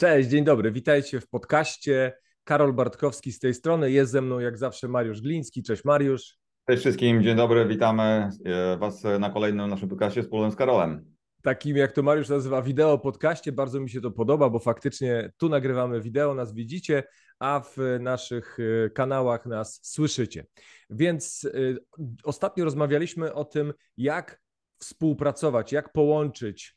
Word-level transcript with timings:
Cześć, 0.00 0.28
dzień 0.28 0.44
dobry. 0.44 0.72
Witajcie 0.72 1.20
w 1.20 1.28
podcaście. 1.28 2.12
Karol 2.44 2.72
Bartkowski 2.72 3.32
z 3.32 3.38
tej 3.38 3.54
strony. 3.54 3.90
Jest 3.90 4.12
ze 4.12 4.20
mną 4.20 4.38
jak 4.38 4.58
zawsze 4.58 4.88
Mariusz 4.88 5.20
Gliński. 5.20 5.62
Cześć 5.62 5.84
Mariusz. 5.84 6.36
Cześć 6.68 6.80
wszystkim, 6.80 7.22
dzień 7.22 7.36
dobry. 7.36 7.66
Witamy 7.66 8.30
e, 8.44 8.76
Was 8.76 9.02
na 9.18 9.30
kolejnym 9.30 9.70
naszym 9.70 9.88
podcaście 9.88 10.22
wspólnym 10.22 10.50
z 10.50 10.56
Karolem. 10.56 11.14
Takim 11.42 11.76
jak 11.76 11.92
to 11.92 12.02
Mariusz 12.02 12.28
nazywa 12.28 12.62
wideo 12.62 12.98
podcaście. 12.98 13.52
Bardzo 13.52 13.80
mi 13.80 13.90
się 13.90 14.00
to 14.00 14.10
podoba, 14.10 14.50
bo 14.50 14.58
faktycznie 14.58 15.30
tu 15.36 15.48
nagrywamy 15.48 16.00
wideo, 16.00 16.34
nas 16.34 16.54
widzicie, 16.54 17.02
a 17.38 17.60
w 17.60 17.76
naszych 18.00 18.56
e, 18.60 18.90
kanałach 18.90 19.46
nas 19.46 19.80
słyszycie. 19.82 20.46
Więc 20.90 21.44
y, 21.44 21.78
ostatnio 22.24 22.64
rozmawialiśmy 22.64 23.34
o 23.34 23.44
tym, 23.44 23.72
jak 23.96 24.40
współpracować, 24.78 25.72
jak 25.72 25.92
połączyć 25.92 26.76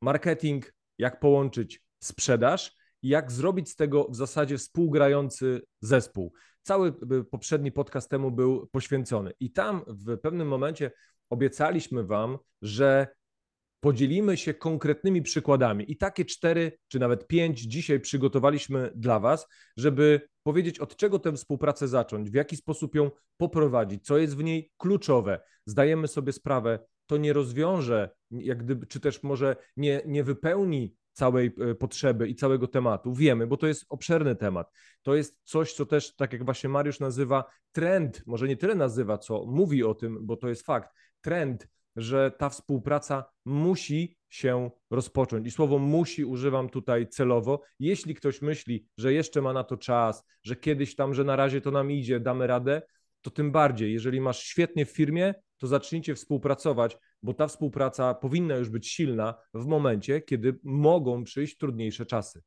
marketing, 0.00 0.74
jak 0.98 1.20
połączyć 1.20 1.83
sprzedaż 2.06 2.76
i 3.02 3.08
jak 3.08 3.32
zrobić 3.32 3.70
z 3.70 3.76
tego 3.76 4.08
w 4.10 4.16
zasadzie 4.16 4.58
współgrający 4.58 5.62
zespół. 5.80 6.32
Cały 6.62 6.88
y, 6.88 7.24
poprzedni 7.24 7.72
podcast 7.72 8.10
temu 8.10 8.30
był 8.30 8.66
poświęcony 8.66 9.32
i 9.40 9.52
tam 9.52 9.84
w 9.86 10.18
pewnym 10.18 10.48
momencie 10.48 10.90
obiecaliśmy 11.30 12.04
Wam, 12.04 12.38
że 12.62 13.06
podzielimy 13.80 14.36
się 14.36 14.54
konkretnymi 14.54 15.22
przykładami. 15.22 15.92
I 15.92 15.96
takie 15.96 16.24
cztery, 16.24 16.78
czy 16.88 16.98
nawet 16.98 17.26
pięć 17.26 17.60
dzisiaj 17.60 18.00
przygotowaliśmy 18.00 18.92
dla 18.94 19.20
Was, 19.20 19.46
żeby 19.76 20.28
powiedzieć, 20.42 20.78
od 20.78 20.96
czego 20.96 21.18
tę 21.18 21.32
współpracę 21.32 21.88
zacząć, 21.88 22.30
w 22.30 22.34
jaki 22.34 22.56
sposób 22.56 22.94
ją 22.94 23.10
poprowadzić, 23.36 24.06
co 24.06 24.18
jest 24.18 24.36
w 24.36 24.44
niej 24.44 24.70
kluczowe. 24.76 25.40
Zdajemy 25.66 26.08
sobie 26.08 26.32
sprawę, 26.32 26.78
to 27.06 27.16
nie 27.16 27.32
rozwiąże, 27.32 28.10
jak 28.30 28.64
gdyby, 28.64 28.86
czy 28.86 29.00
też 29.00 29.22
może 29.22 29.56
nie, 29.76 30.02
nie 30.06 30.24
wypełni 30.24 30.96
całej 31.14 31.54
e, 31.70 31.74
potrzeby 31.74 32.28
i 32.28 32.34
całego 32.34 32.68
tematu. 32.68 33.14
Wiemy, 33.14 33.46
bo 33.46 33.56
to 33.56 33.66
jest 33.66 33.86
obszerny 33.88 34.36
temat. 34.36 34.70
To 35.02 35.14
jest 35.14 35.40
coś, 35.44 35.72
co 35.72 35.86
też, 35.86 36.16
tak 36.16 36.32
jak 36.32 36.44
właśnie 36.44 36.68
Mariusz 36.68 37.00
nazywa, 37.00 37.44
trend, 37.72 38.22
może 38.26 38.48
nie 38.48 38.56
tyle 38.56 38.74
nazywa, 38.74 39.18
co 39.18 39.44
mówi 39.46 39.84
o 39.84 39.94
tym, 39.94 40.18
bo 40.26 40.36
to 40.36 40.48
jest 40.48 40.62
fakt, 40.62 40.90
trend, 41.20 41.68
że 41.96 42.30
ta 42.30 42.48
współpraca 42.48 43.24
musi 43.44 44.16
się 44.28 44.70
rozpocząć. 44.90 45.46
I 45.46 45.50
słowo 45.50 45.78
musi 45.78 46.24
używam 46.24 46.68
tutaj 46.68 47.08
celowo. 47.08 47.62
Jeśli 47.78 48.14
ktoś 48.14 48.42
myśli, 48.42 48.86
że 48.98 49.12
jeszcze 49.12 49.42
ma 49.42 49.52
na 49.52 49.64
to 49.64 49.76
czas, 49.76 50.24
że 50.42 50.56
kiedyś 50.56 50.96
tam, 50.96 51.14
że 51.14 51.24
na 51.24 51.36
razie 51.36 51.60
to 51.60 51.70
nam 51.70 51.90
idzie, 51.90 52.20
damy 52.20 52.46
radę, 52.46 52.82
to 53.22 53.30
tym 53.30 53.52
bardziej, 53.52 53.92
jeżeli 53.92 54.20
masz 54.20 54.42
świetnie 54.42 54.86
w 54.86 54.90
firmie, 54.90 55.34
to 55.58 55.66
zacznijcie 55.66 56.14
współpracować, 56.14 56.98
bo 57.22 57.34
ta 57.34 57.46
współpraca 57.46 58.14
powinna 58.14 58.56
już 58.56 58.68
być 58.68 58.88
silna 58.88 59.34
w 59.54 59.66
momencie, 59.66 60.20
kiedy 60.20 60.58
mogą 60.62 61.24
przyjść 61.24 61.56
trudniejsze 61.56 62.06
czasy. 62.06 62.42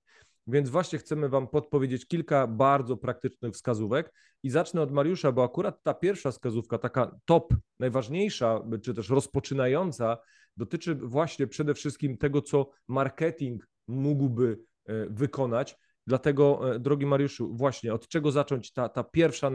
Więc 0.47 0.69
właśnie 0.69 0.99
chcemy 0.99 1.29
Wam 1.29 1.47
podpowiedzieć 1.47 2.07
kilka 2.07 2.47
bardzo 2.47 2.97
praktycznych 2.97 3.53
wskazówek 3.53 4.13
i 4.43 4.49
zacznę 4.49 4.81
od 4.81 4.91
Mariusza, 4.91 5.31
bo 5.31 5.43
akurat 5.43 5.83
ta 5.83 5.93
pierwsza 5.93 6.31
wskazówka, 6.31 6.77
taka 6.77 7.19
top, 7.25 7.53
najważniejsza, 7.79 8.61
czy 8.83 8.93
też 8.93 9.09
rozpoczynająca, 9.09 10.17
dotyczy 10.57 10.95
właśnie 10.95 11.47
przede 11.47 11.73
wszystkim 11.73 12.17
tego, 12.17 12.41
co 12.41 12.69
marketing 12.87 13.67
mógłby 13.87 14.59
e, 14.85 15.05
wykonać. 15.09 15.77
Dlatego, 16.07 16.75
e, 16.75 16.79
drogi 16.79 17.05
Mariuszu, 17.05 17.55
właśnie 17.55 17.93
od 17.93 18.07
czego 18.07 18.31
zacząć 18.31 18.73
ta, 18.73 18.89
ta 18.89 19.03
pierwsza 19.03 19.49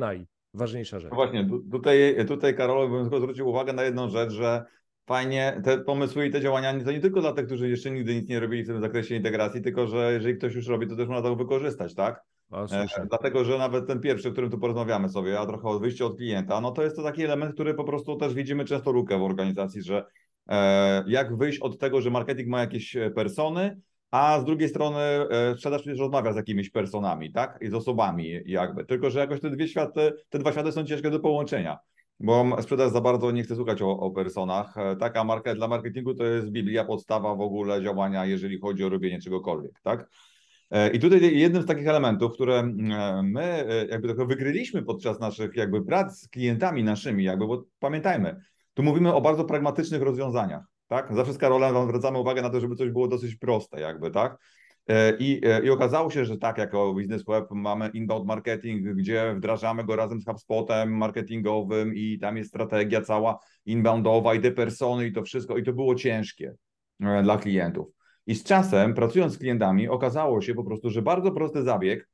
najważniejsza 0.55 1.01
rzecz? 1.01 1.11
No 1.11 1.17
właśnie, 1.17 1.49
tutaj, 1.73 2.27
tutaj 2.29 2.57
Karol 2.57 2.91
bym 2.91 3.05
zwrócił 3.05 3.49
uwagę 3.49 3.73
na 3.73 3.83
jedną 3.83 4.09
rzecz, 4.09 4.33
że 4.33 4.65
fajnie, 5.07 5.61
te 5.65 5.79
pomysły 5.79 6.27
i 6.27 6.31
te 6.31 6.41
działania 6.41 6.85
to 6.85 6.93
nie 6.93 7.01
tylko 7.01 7.21
dla 7.21 7.33
tych, 7.33 7.47
którzy 7.47 7.69
jeszcze 7.69 7.91
nigdy 7.91 8.15
nic 8.15 8.29
nie 8.29 8.41
robili 8.41 8.63
w 8.63 8.67
tym 8.67 8.81
zakresie 8.81 9.15
integracji, 9.15 9.63
tylko 9.63 9.87
że 9.87 10.13
jeżeli 10.13 10.37
ktoś 10.37 10.55
już 10.55 10.67
robi, 10.67 10.87
to 10.87 10.97
też 10.97 11.09
można 11.09 11.23
to 11.23 11.37
wykorzystać, 11.37 11.95
tak? 11.95 12.23
e, 12.73 13.07
dlatego, 13.09 13.45
że 13.45 13.59
nawet 13.59 13.87
ten 13.87 14.01
pierwszy, 14.01 14.29
o 14.29 14.33
którym 14.33 14.51
tu 14.51 14.59
porozmawiamy 14.59 15.09
sobie, 15.09 15.41
a 15.41 15.47
trochę 15.47 15.69
od 15.69 15.81
wyjścia 15.81 16.05
od 16.05 16.17
klienta, 16.17 16.61
no 16.61 16.71
to 16.71 16.83
jest 16.83 16.97
to 16.97 17.03
taki 17.03 17.25
element, 17.25 17.55
który 17.55 17.75
po 17.75 17.85
prostu 17.85 18.17
też 18.17 18.35
widzimy 18.35 18.65
często 18.65 18.93
lukę 18.93 19.19
w 19.19 19.23
organizacji, 19.23 19.83
że 19.83 20.05
e, 20.49 21.05
jak 21.07 21.37
wyjść 21.37 21.59
od 21.59 21.79
tego, 21.79 22.01
że 22.01 22.11
marketing 22.11 22.49
ma 22.49 22.61
jakieś 22.61 22.97
e, 22.97 23.11
persony, 23.11 23.81
a 24.13 24.41
z 24.41 24.45
drugiej 24.45 24.69
strony 24.69 24.99
e, 24.99 25.55
sprzedaż 25.55 25.83
przecież 25.83 25.99
rozmawia 25.99 26.33
z 26.33 26.37
jakimiś 26.37 26.71
personami, 26.71 27.33
tak? 27.33 27.59
I 27.61 27.69
z 27.69 27.75
osobami 27.75 28.41
jakby. 28.47 28.85
Tylko, 28.85 29.11
że 29.11 29.21
jakoś 29.21 29.41
te 29.41 29.51
dwie 29.51 29.69
światy, 29.69 30.13
te 30.29 30.39
dwa 30.39 30.53
światy 30.53 30.73
są 30.73 30.85
ciężkie 30.85 31.11
do 31.11 31.21
połączenia 31.21 31.79
bo 32.23 32.63
sprzedaż 32.63 32.93
za 32.93 33.01
bardzo 33.01 33.31
nie 33.31 33.43
chce 33.43 33.57
słuchać 33.57 33.83
o, 33.83 33.91
o 33.91 34.11
personach. 34.11 34.79
E, 34.79 34.97
taka 34.97 35.25
marka 35.25 35.55
dla 35.55 35.69
marketingu 35.69 36.15
to 36.15 36.25
jest 36.25 36.51
Biblia, 36.51 36.85
podstawa 36.85 37.35
w 37.35 37.41
ogóle 37.41 37.83
działania, 37.83 38.27
jeżeli 38.27 38.61
chodzi 38.61 38.85
o 38.85 38.89
robienie 38.89 39.21
czegokolwiek, 39.21 39.81
tak? 39.83 40.09
E, 40.71 40.91
I 40.91 40.99
tutaj 40.99 41.39
jednym 41.39 41.63
z 41.63 41.67
takich 41.67 41.89
elementów, 41.89 42.33
które 42.33 42.63
my 43.23 43.67
jakby 43.91 44.09
trochę 44.09 44.27
wykryliśmy 44.27 44.83
podczas 44.83 45.21
naszych 45.21 45.57
jakby 45.57 45.85
prac 45.85 46.21
z 46.21 46.29
klientami 46.29 46.85
naszymi, 46.85 47.25
jakby, 47.25 47.47
bo 47.47 47.65
pamiętajmy, 47.79 48.41
tu 48.75 48.83
mówimy 48.83 49.15
o 49.15 49.21
bardzo 49.21 49.45
pragmatycznych 49.45 50.03
rozwiązaniach, 50.03 50.65
tak? 50.93 51.15
Zawsze 51.15 51.33
z 51.33 51.39
Karolem 51.39 51.89
zwracamy 51.89 52.19
uwagę 52.19 52.43
na 52.43 52.51
to, 52.51 52.61
żeby 52.61 52.77
coś 52.77 52.91
było 52.91 53.09
dosyć 53.09 53.37
proste, 53.37 53.81
jakby, 53.81 54.11
tak? 54.11 54.39
E, 54.89 55.17
I, 55.19 55.41
e, 55.47 55.65
I 55.65 55.71
okazało 55.71 56.11
się, 56.11 56.25
że 56.25 56.39
tak, 56.39 56.59
jako 56.59 56.95
Business 56.95 57.25
Web 57.25 57.51
mamy 57.51 57.89
inbound 57.89 58.27
marketing, 58.27 58.89
gdzie 58.89 59.35
wdrażamy 59.37 59.85
go 59.85 59.97
razem 59.97 60.21
z 60.21 60.25
HubSpotem 60.25 60.97
marketingowym 60.97 61.95
i 61.95 62.19
tam 62.19 62.37
jest 62.37 62.51
strategia 62.51 63.01
cała 63.01 63.39
inboundowa 63.67 64.35
i 64.35 64.41
te 64.41 64.51
persony 64.51 65.07
i 65.07 65.13
to 65.13 65.23
wszystko 65.23 65.59
i 65.59 65.63
to 65.63 65.73
było 65.73 65.95
ciężkie 65.95 66.55
e, 67.01 67.23
dla 67.23 67.39
klientów. 67.39 67.87
I 68.27 68.35
z 68.35 68.45
czasem, 68.45 68.95
pracując 68.95 69.33
z 69.33 69.39
klientami, 69.39 69.89
okazało 69.89 70.41
się 70.41 70.55
po 70.55 70.65
prostu, 70.65 70.91
że 70.91 71.03
bardzo 71.03 71.33
prosty 71.33 71.63
zabieg 71.63 72.09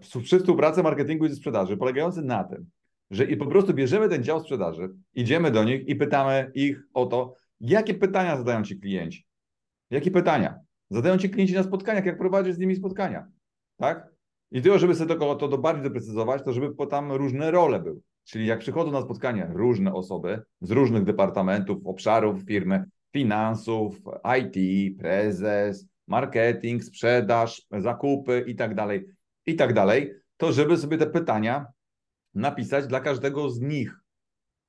przy 0.00 0.38
współpracy 0.38 0.82
marketingu 0.82 1.26
i 1.26 1.28
ze 1.28 1.36
sprzedaży, 1.36 1.76
polegający 1.76 2.22
na 2.22 2.44
tym, 2.44 2.66
że 3.10 3.24
i 3.24 3.36
po 3.36 3.46
prostu 3.46 3.74
bierzemy 3.74 4.08
ten 4.08 4.24
dział 4.24 4.40
sprzedaży, 4.40 4.88
idziemy 5.14 5.50
do 5.50 5.64
nich 5.64 5.88
i 5.88 5.96
pytamy 5.96 6.50
ich 6.54 6.78
o 6.94 7.06
to, 7.06 7.34
jakie 7.60 7.94
pytania 7.94 8.36
zadają 8.36 8.62
ci 8.62 8.80
klienci. 8.80 9.26
Jakie 9.90 10.10
pytania? 10.10 10.58
Zadają 10.90 11.18
ci 11.18 11.30
klienci 11.30 11.54
na 11.54 11.62
spotkaniach, 11.62 12.04
jak 12.04 12.18
prowadzisz 12.18 12.54
z 12.54 12.58
nimi 12.58 12.76
spotkania. 12.76 13.26
Tak? 13.76 14.08
I 14.50 14.62
tylko, 14.62 14.78
żeby 14.78 14.94
sobie 14.94 15.16
to, 15.16 15.34
to, 15.34 15.58
bardziej 15.58 15.84
doprecyzować, 15.84 16.42
to 16.44 16.52
żeby 16.52 16.86
tam 16.86 17.12
różne 17.12 17.50
role 17.50 17.80
były. 17.80 18.00
Czyli 18.24 18.46
jak 18.46 18.58
przychodzą 18.58 18.90
na 18.92 19.02
spotkanie 19.02 19.50
różne 19.52 19.94
osoby 19.94 20.42
z 20.60 20.70
różnych 20.70 21.04
departamentów, 21.04 21.86
obszarów 21.86 22.42
firmy, 22.42 22.84
finansów, 23.12 24.00
IT, 24.40 24.98
prezes, 24.98 25.86
marketing, 26.06 26.84
sprzedaż, 26.84 27.66
zakupy 27.78 28.44
i 28.46 28.54
tak 28.54 28.74
dalej, 28.74 29.06
i 29.46 29.54
tak 29.54 29.72
dalej, 29.72 30.12
to 30.36 30.52
żeby 30.52 30.76
sobie 30.76 30.98
te 30.98 31.06
pytania 31.06 31.66
napisać 32.34 32.86
dla 32.86 33.00
każdego 33.00 33.50
z 33.50 33.60
nich. 33.60 34.00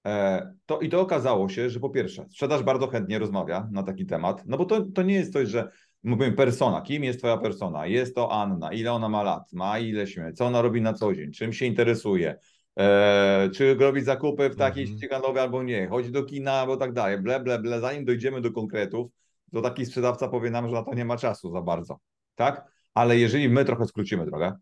E, 0.07 0.53
to, 0.65 0.79
I 0.79 0.89
to 0.89 1.01
okazało 1.01 1.49
się, 1.49 1.69
że 1.69 1.79
po 1.79 1.89
pierwsze, 1.89 2.25
sprzedaż 2.29 2.63
bardzo 2.63 2.87
chętnie 2.87 3.19
rozmawia 3.19 3.67
na 3.71 3.83
taki 3.83 4.05
temat, 4.05 4.43
no 4.45 4.57
bo 4.57 4.65
to, 4.65 4.81
to 4.81 5.03
nie 5.03 5.15
jest 5.15 5.33
coś, 5.33 5.49
że 5.49 5.69
mówimy 6.03 6.31
persona, 6.31 6.81
kim 6.81 7.03
jest 7.03 7.19
twoja 7.19 7.37
persona? 7.37 7.85
Jest 7.85 8.15
to 8.15 8.31
Anna, 8.31 8.73
ile 8.73 8.93
ona 8.93 9.09
ma 9.09 9.23
lat, 9.23 9.53
ma 9.53 9.79
ile 9.79 10.07
śmie, 10.07 10.33
co 10.33 10.45
ona 10.45 10.61
robi 10.61 10.81
na 10.81 10.93
co 10.93 11.13
dzień, 11.13 11.31
czym 11.31 11.53
się 11.53 11.65
interesuje, 11.65 12.35
e, 12.79 13.49
czy 13.53 13.75
robi 13.75 14.01
zakupy 14.01 14.49
w 14.49 14.55
takiej 14.55 14.97
mhm. 15.03 15.37
albo 15.37 15.63
nie, 15.63 15.87
chodzi 15.87 16.11
do 16.11 16.23
kina 16.23 16.51
albo 16.51 16.77
tak 16.77 16.93
dalej, 16.93 17.21
ble, 17.21 17.39
ble, 17.39 17.59
ble, 17.59 17.79
zanim 17.79 18.05
dojdziemy 18.05 18.41
do 18.41 18.51
konkretów, 18.51 19.11
to 19.53 19.61
taki 19.61 19.85
sprzedawca 19.85 20.27
powie 20.27 20.49
nam, 20.49 20.67
że 20.67 20.73
na 20.73 20.83
to 20.83 20.93
nie 20.93 21.05
ma 21.05 21.17
czasu 21.17 21.51
za 21.51 21.61
bardzo, 21.61 21.99
tak? 22.35 22.65
Ale 22.93 23.17
jeżeli 23.17 23.49
my 23.49 23.65
trochę 23.65 23.85
skrócimy 23.85 24.25
drogę 24.25 24.53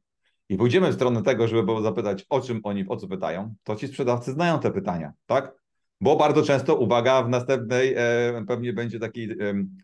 i 0.49 0.57
pójdziemy 0.57 0.91
w 0.91 0.95
stronę 0.95 1.23
tego, 1.23 1.47
żeby 1.47 1.81
zapytać, 1.81 2.25
o 2.29 2.41
czym 2.41 2.59
oni, 2.63 2.85
o 2.87 2.97
co 2.97 3.07
pytają, 3.07 3.55
to 3.63 3.75
ci 3.75 3.87
sprzedawcy 3.87 4.31
znają 4.31 4.59
te 4.59 4.71
pytania, 4.71 5.13
tak? 5.25 5.55
Bo 6.01 6.15
bardzo 6.15 6.43
często, 6.43 6.75
uwaga, 6.75 7.23
w 7.23 7.29
następnej 7.29 7.93
e, 7.97 8.45
pewnie 8.47 8.73
będzie 8.73 8.99
taki 8.99 9.23
e, 9.23 9.35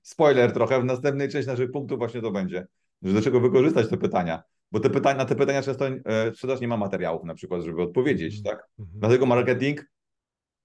spoiler 0.03 0.51
trochę, 0.51 0.81
w 0.81 0.85
następnej 0.85 1.29
części 1.29 1.49
naszych 1.49 1.71
punktów 1.71 1.97
właśnie 1.97 2.21
to 2.21 2.31
będzie, 2.31 2.67
że 3.01 3.13
do 3.13 3.21
czego 3.21 3.39
wykorzystać 3.39 3.89
te 3.89 3.97
pytania. 3.97 4.43
Bo 4.71 4.79
te 4.79 4.89
pytania, 4.89 5.17
na 5.17 5.25
te 5.25 5.35
pytania 5.35 5.61
często 5.61 5.87
e, 5.87 6.33
sprzedaż 6.33 6.61
nie 6.61 6.67
ma 6.67 6.77
materiałów 6.77 7.23
na 7.23 7.33
przykład, 7.33 7.61
żeby 7.61 7.81
odpowiedzieć, 7.81 8.39
-hmm. 8.39 8.43
tak? 8.43 8.69
-hmm. 8.79 8.85
Dlatego 8.93 9.25
marketing, 9.25 9.85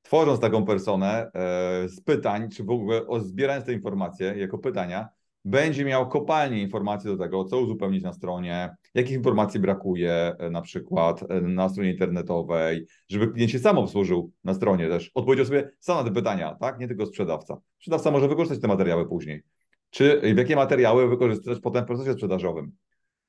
tworząc 0.02 0.40
taką 0.40 0.64
personę 0.64 1.30
e, 1.34 1.88
z 1.88 2.00
pytań, 2.00 2.50
czy 2.50 2.64
w 2.64 2.70
ogóle 2.70 3.06
o, 3.06 3.20
zbierając 3.20 3.66
te 3.66 3.72
informacje 3.72 4.34
jako 4.36 4.58
pytania, 4.58 5.08
będzie 5.44 5.84
miał 5.84 6.08
kopalnie 6.08 6.62
informacji 6.62 7.10
do 7.10 7.16
tego, 7.16 7.44
co 7.44 7.60
uzupełnić 7.60 8.02
na 8.02 8.12
stronie, 8.12 8.76
jakich 8.96 9.16
informacji 9.16 9.60
brakuje 9.60 10.12
e, 10.12 10.50
na 10.50 10.62
przykład 10.62 11.30
e, 11.30 11.40
na 11.40 11.68
stronie 11.68 11.90
internetowej, 11.90 12.86
żeby 13.08 13.28
klient 13.28 13.52
się 13.52 13.58
sam 13.58 13.78
obsłużył 13.78 14.32
na 14.44 14.54
stronie 14.54 14.88
też, 14.88 15.10
odpowiedział 15.14 15.46
sobie 15.46 15.70
sam 15.80 15.96
na 15.96 16.04
te 16.04 16.14
pytania, 16.14 16.56
tak? 16.60 16.78
Nie 16.78 16.88
tylko 16.88 17.06
sprzedawca. 17.06 17.56
Sprzedawca 17.78 18.10
może 18.10 18.28
wykorzystać 18.28 18.60
te 18.60 18.68
materiały 18.68 19.08
później. 19.08 19.42
Czy 19.90 20.20
w 20.34 20.38
jakie 20.38 20.56
materiały 20.56 21.08
wykorzystać 21.08 21.60
potem 21.60 21.84
w 21.84 21.86
procesie 21.86 22.12
sprzedażowym 22.12 22.72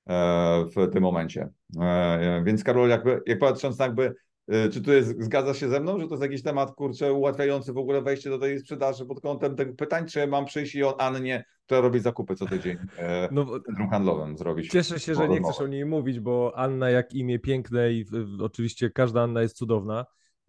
e, 0.09 0.65
w 0.75 0.91
tym 0.93 1.03
momencie. 1.03 1.49
Więc 2.43 2.63
Karol, 2.63 2.89
jakby, 2.89 3.21
jak 3.25 3.39
patrząc 3.39 3.79
jakby 3.79 4.13
Y, 4.13 4.26
czy 4.47 4.81
tu 4.81 4.91
jest, 4.91 5.23
zgadza 5.23 5.53
się 5.53 5.69
ze 5.69 5.79
mną, 5.79 5.99
że 5.99 6.07
to 6.07 6.13
jest 6.13 6.23
jakiś 6.23 6.43
temat, 6.43 6.71
kurczę, 6.75 7.13
ułatwiający 7.13 7.73
w 7.73 7.77
ogóle 7.77 8.01
wejście 8.01 8.29
do 8.29 8.39
tej 8.39 8.59
sprzedaży 8.59 9.05
pod 9.05 9.21
kątem 9.21 9.55
tych 9.55 9.75
pytań, 9.75 10.05
czy 10.05 10.27
mam 10.27 10.45
przyjść 10.45 10.75
i 10.75 10.83
o 10.83 11.01
Annie, 11.01 11.45
która 11.65 11.81
robi 11.81 11.99
zakupy 11.99 12.35
co 12.35 12.45
tydzień 12.45 12.77
e, 12.97 13.29
no, 13.31 13.45
w 13.45 13.63
centrum 13.63 13.89
handlowym 13.89 14.37
zrobić? 14.37 14.71
Cieszę 14.71 14.99
się, 14.99 15.15
że 15.15 15.29
nie 15.29 15.41
chcesz 15.41 15.61
o 15.61 15.67
niej 15.67 15.85
mówić, 15.85 16.19
bo 16.19 16.53
Anna 16.55 16.89
jak 16.89 17.13
imię 17.13 17.39
piękne 17.39 17.93
i 17.93 18.05
oczywiście 18.39 18.89
każda 18.89 19.21
Anna 19.21 19.41
jest 19.41 19.57
cudowna, 19.57 20.05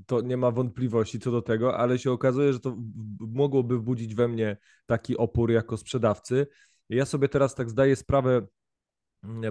to 0.06 0.20
nie 0.20 0.36
ma 0.36 0.50
wątpliwości 0.50 1.20
co 1.20 1.30
do 1.30 1.42
tego, 1.42 1.78
ale 1.78 1.98
się 1.98 2.12
okazuje, 2.12 2.52
że 2.52 2.60
to 2.60 2.76
mogłoby 3.20 3.78
wbudzić 3.78 4.14
we 4.14 4.28
mnie 4.28 4.56
taki 4.86 5.16
opór 5.16 5.50
jako 5.50 5.76
sprzedawcy. 5.76 6.46
Ja 6.88 7.04
sobie 7.04 7.28
teraz 7.28 7.54
tak 7.54 7.70
zdaję 7.70 7.96
sprawę 7.96 8.46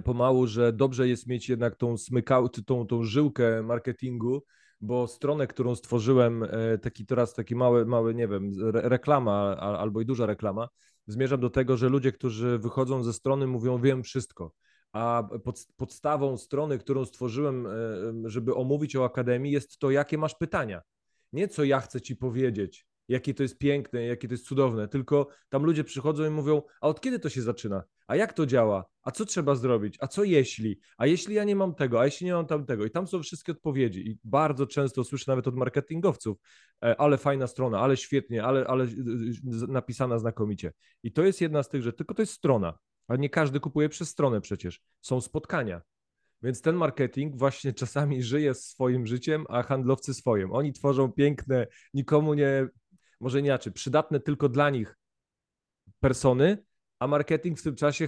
pomału, 0.04 0.48
że 0.48 0.74
dobrze 0.74 1.08
jest 1.08 1.28
mieć 1.28 1.50
jednak 1.50 1.76
tą 1.76 1.98
smykał, 1.98 2.50
tą, 2.50 2.88
tą 2.88 3.04
żyłkę 3.04 3.64
marketingu, 3.64 4.44
bo 4.82 5.08
stronę, 5.08 5.48
którą 5.48 5.76
stworzyłem, 5.76 6.44
e, 6.44 6.78
taki 6.78 7.06
teraz 7.06 7.34
taki 7.34 7.56
mały, 7.56 7.86
mały 7.86 8.16
nie 8.16 8.28
wiem, 8.28 8.52
reklama 8.74 9.58
albo 9.58 10.02
i 10.02 10.06
duża 10.06 10.26
reklama, 10.26 10.68
zmierzam 11.08 11.40
do 11.40 11.50
tego, 11.50 11.78
że 11.78 11.90
ludzie, 11.90 12.12
którzy 12.12 12.58
wychodzą 12.58 13.04
ze 13.04 13.14
strony 13.14 13.48
mówią 13.48 13.82
wiem 13.82 14.04
wszystko 14.04 14.52
a 14.98 15.24
pod, 15.44 15.68
podstawą 15.76 16.38
strony, 16.38 16.80
którą 16.80 17.06
stworzyłem, 17.06 17.68
e, 17.68 17.72
żeby 18.26 18.56
omówić 18.56 18.96
o 18.96 19.06
Akademii, 19.06 19.52
jest 19.52 19.80
to, 19.80 19.92
jakie 19.92 20.18
masz 20.18 20.36
pytania. 20.36 20.82
Nie 21.34 21.48
co 21.48 21.64
ja 21.64 21.80
chcę 21.80 22.02
ci 22.02 22.16
powiedzieć, 22.16 22.86
jakie 23.08 23.34
to 23.34 23.44
jest 23.44 23.58
piękne, 23.58 24.04
jakie 24.04 24.28
to 24.28 24.34
jest 24.34 24.46
cudowne, 24.46 24.88
tylko 24.88 25.28
tam 25.50 25.64
ludzie 25.64 25.84
przychodzą 25.84 26.26
i 26.26 26.30
mówią, 26.30 26.62
a 26.82 26.88
od 26.88 27.02
kiedy 27.02 27.20
to 27.20 27.30
się 27.30 27.42
zaczyna? 27.42 27.84
A 28.08 28.16
jak 28.16 28.34
to 28.34 28.46
działa? 28.46 28.86
A 29.04 29.12
co 29.12 29.26
trzeba 29.26 29.56
zrobić? 29.56 29.98
A 30.00 30.08
co 30.08 30.24
jeśli? 30.24 30.80
A 30.98 31.08
jeśli 31.08 31.36
ja 31.36 31.44
nie 31.44 31.56
mam 31.56 31.76
tego? 31.76 32.00
A 32.00 32.06
jeśli 32.06 32.26
nie 32.26 32.34
mam 32.34 32.48
tamtego? 32.48 32.86
I 32.86 32.92
tam 32.92 33.08
są 33.08 33.24
wszystkie 33.24 33.52
odpowiedzi. 33.52 34.10
I 34.10 34.20
bardzo 34.24 34.68
często 34.68 35.04
słyszę 35.04 35.26
nawet 35.28 35.48
od 35.48 35.56
marketingowców, 35.56 36.38
e, 36.84 37.02
ale 37.02 37.18
fajna 37.18 37.48
strona, 37.48 37.80
ale 37.80 37.98
świetnie, 37.98 38.44
ale, 38.44 38.68
ale 38.68 38.88
napisana 39.68 40.20
znakomicie. 40.20 40.74
I 41.04 41.12
to 41.12 41.24
jest 41.24 41.42
jedna 41.42 41.64
z 41.64 41.70
tych 41.70 41.82
rzeczy, 41.82 41.98
tylko 41.98 42.14
to 42.14 42.22
jest 42.22 42.34
strona. 42.34 42.78
A 43.08 43.16
nie 43.16 43.30
każdy 43.30 43.60
kupuje 43.60 43.90
przez 43.90 44.10
stronę 44.10 44.42
przecież. 44.42 44.82
Są 45.02 45.22
spotkania. 45.22 45.82
Więc 46.44 46.62
ten 46.62 46.76
marketing 46.76 47.36
właśnie 47.36 47.74
czasami 47.74 48.24
żyje 48.24 48.54
swoim 48.54 49.08
życiem, 49.08 49.46
a 49.50 49.64
handlowcy 49.64 50.14
swoim. 50.14 50.52
Oni 50.52 50.74
tworzą 50.74 51.12
piękne, 51.12 51.68
nikomu 51.94 52.34
nie, 52.34 52.68
może 53.20 53.40
inaczej, 53.40 53.74
przydatne 53.74 54.20
tylko 54.20 54.50
dla 54.50 54.70
nich 54.70 54.98
persony, 56.00 56.58
a 57.00 57.08
marketing 57.08 57.60
w 57.60 57.64
tym 57.64 57.76
czasie, 57.76 58.08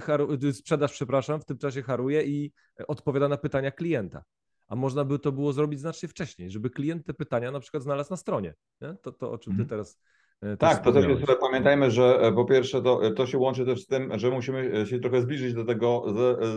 sprzedaż, 0.52 0.92
przepraszam, 0.92 1.40
w 1.40 1.44
tym 1.44 1.58
czasie 1.58 1.82
haruje 1.82 2.22
i 2.22 2.52
odpowiada 2.88 3.28
na 3.28 3.36
pytania 3.36 3.70
klienta. 3.70 4.22
A 4.68 4.76
można 4.76 5.04
by 5.04 5.18
to 5.18 5.32
było 5.32 5.52
zrobić 5.52 5.80
znacznie 5.80 6.08
wcześniej, 6.08 6.50
żeby 6.50 6.70
klient 6.70 7.06
te 7.06 7.14
pytania 7.14 7.50
na 7.50 7.60
przykład 7.60 7.82
znalazł 7.82 8.10
na 8.10 8.16
stronie. 8.16 8.54
Nie? 8.80 8.94
To, 9.02 9.12
to, 9.12 9.32
o 9.32 9.38
czym 9.38 9.52
ty 9.52 9.62
mhm. 9.62 9.68
teraz 9.68 9.98
E, 10.42 10.56
tak, 10.56 10.84
to 10.84 10.92
też 10.92 11.06
jest, 11.06 11.22
pamiętajmy, 11.40 11.90
że 11.90 12.20
e, 12.20 12.32
po 12.32 12.44
pierwsze 12.44 12.82
to, 12.82 13.06
e, 13.06 13.12
to 13.12 13.26
się 13.26 13.38
łączy 13.38 13.66
też 13.66 13.82
z 13.82 13.86
tym, 13.86 14.18
że 14.18 14.30
musimy 14.30 14.86
się 14.86 14.98
trochę 14.98 15.22
zbliżyć 15.22 15.54
do 15.54 15.64
tego 15.64 16.04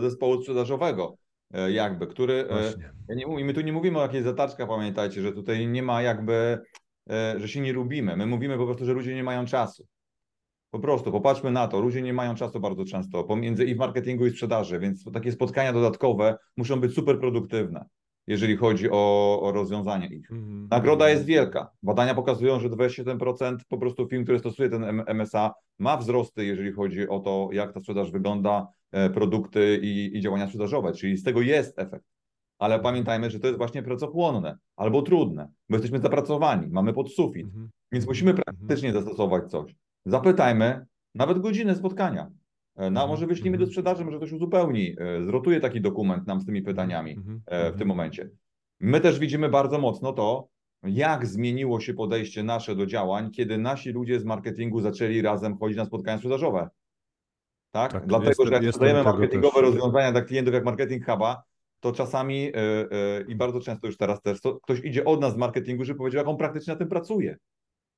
zespołu 0.00 0.40
sprzedażowego, 0.40 1.16
jakby, 1.68 2.06
który, 2.06 2.48
ja 3.08 3.14
nie, 3.14 3.44
my 3.44 3.54
tu 3.54 3.60
nie 3.60 3.72
mówimy 3.72 3.98
o 3.98 4.02
jakiejś 4.02 4.24
zatarczkach, 4.24 4.68
pamiętajcie, 4.68 5.22
że 5.22 5.32
tutaj 5.32 5.66
nie 5.66 5.82
ma 5.82 6.02
jakby, 6.02 6.58
że 7.36 7.48
się 7.48 7.60
nie 7.60 7.72
lubimy, 7.72 8.16
my 8.16 8.26
mówimy 8.26 8.58
po 8.58 8.66
prostu, 8.66 8.84
że 8.84 8.92
ludzie 8.92 9.14
nie 9.14 9.24
mają 9.24 9.46
czasu. 9.46 9.86
Po 10.70 10.78
prostu, 10.78 11.12
popatrzmy 11.12 11.50
na 11.50 11.68
to, 11.68 11.80
ludzie 11.80 12.02
nie 12.02 12.12
mają 12.12 12.34
czasu 12.34 12.60
bardzo 12.60 12.84
często, 12.84 13.24
pomiędzy 13.24 13.64
i 13.64 13.74
w 13.74 13.78
marketingu 13.78 14.26
i 14.26 14.30
sprzedaży, 14.30 14.78
więc 14.78 15.04
takie 15.12 15.32
spotkania 15.32 15.72
dodatkowe 15.72 16.36
muszą 16.56 16.80
być 16.80 16.94
super 16.94 17.20
produktywne 17.20 17.84
jeżeli 18.26 18.56
chodzi 18.56 18.90
o, 18.90 19.40
o 19.42 19.52
rozwiązanie 19.52 20.06
ich. 20.06 20.30
Mm. 20.30 20.68
Nagroda 20.70 21.08
jest 21.08 21.24
wielka. 21.24 21.70
Badania 21.82 22.14
pokazują, 22.14 22.60
że 22.60 22.68
27% 22.68 23.56
po 23.68 23.78
prostu 23.78 24.08
firm, 24.08 24.22
które 24.22 24.38
stosuje 24.38 24.68
ten 24.68 25.02
MSA, 25.06 25.54
ma 25.78 25.96
wzrosty, 25.96 26.44
jeżeli 26.44 26.72
chodzi 26.72 27.08
o 27.08 27.20
to, 27.20 27.48
jak 27.52 27.72
ta 27.72 27.80
sprzedaż 27.80 28.10
wygląda, 28.10 28.66
e, 28.92 29.10
produkty 29.10 29.80
i, 29.82 30.16
i 30.16 30.20
działania 30.20 30.46
sprzedażowe, 30.46 30.92
czyli 30.92 31.16
z 31.16 31.22
tego 31.22 31.40
jest 31.40 31.78
efekt. 31.78 32.04
Ale 32.58 32.80
pamiętajmy, 32.80 33.30
że 33.30 33.40
to 33.40 33.46
jest 33.46 33.58
właśnie 33.58 33.82
pracochłonne 33.82 34.58
albo 34.76 35.02
trudne, 35.02 35.48
bo 35.68 35.76
jesteśmy 35.76 35.98
zapracowani, 35.98 36.68
mamy 36.68 36.92
podsufit, 36.92 37.46
mm 37.46 37.66
-hmm. 37.66 37.68
więc 37.92 38.06
musimy 38.06 38.30
mhm. 38.30 38.44
praktycznie 38.44 38.92
zastosować 38.92 39.50
coś. 39.50 39.76
Zapytajmy, 40.06 40.86
nawet 41.14 41.38
godzinę 41.38 41.74
spotkania. 41.74 42.30
No, 42.90 43.06
może 43.06 43.26
wyślimy 43.26 43.58
do 43.58 43.66
sprzedaży, 43.66 44.04
może 44.04 44.16
ktoś 44.16 44.32
uzupełni, 44.32 44.96
e, 44.98 45.24
zrotuje 45.24 45.60
taki 45.60 45.80
dokument 45.80 46.26
nam 46.26 46.40
z 46.40 46.46
tymi 46.46 46.62
pytaniami 46.62 47.12
mhm, 47.12 47.42
e, 47.46 47.72
w 47.72 47.78
tym 47.78 47.88
momencie. 47.88 48.30
My 48.80 49.00
też 49.00 49.18
widzimy 49.18 49.48
bardzo 49.48 49.78
mocno 49.78 50.12
to, 50.12 50.48
jak 50.82 51.26
zmieniło 51.26 51.80
się 51.80 51.94
podejście 51.94 52.42
nasze 52.42 52.76
do 52.76 52.86
działań, 52.86 53.30
kiedy 53.30 53.58
nasi 53.58 53.90
ludzie 53.90 54.20
z 54.20 54.24
marketingu 54.24 54.80
zaczęli 54.80 55.22
razem 55.22 55.58
chodzić 55.58 55.78
na 55.78 55.84
spotkania 55.84 56.18
sprzedażowe. 56.18 56.68
Tak? 57.70 57.92
tak 57.92 58.06
Dlatego, 58.06 58.46
że 58.46 58.52
jak 58.52 58.64
sprzedajemy 58.64 59.02
marketingowe 59.02 59.60
też. 59.60 59.62
rozwiązania 59.62 60.12
dla 60.12 60.22
klientów 60.22 60.54
jak 60.54 60.64
Marketing 60.64 61.06
Huba, 61.06 61.42
to 61.84 61.92
czasami 61.92 62.42
yy, 62.42 62.52
yy, 62.52 63.24
i 63.28 63.34
bardzo 63.34 63.60
często 63.60 63.86
już 63.86 63.96
teraz 63.96 64.22
też, 64.22 64.40
to 64.40 64.60
ktoś 64.60 64.80
idzie 64.80 65.04
od 65.04 65.20
nas 65.20 65.34
z 65.34 65.36
marketingu, 65.36 65.84
żeby 65.84 65.98
powiedział, 65.98 66.18
jak 66.18 66.28
on 66.28 66.36
praktycznie 66.36 66.72
na 66.72 66.78
tym 66.78 66.88
pracuje. 66.88 67.36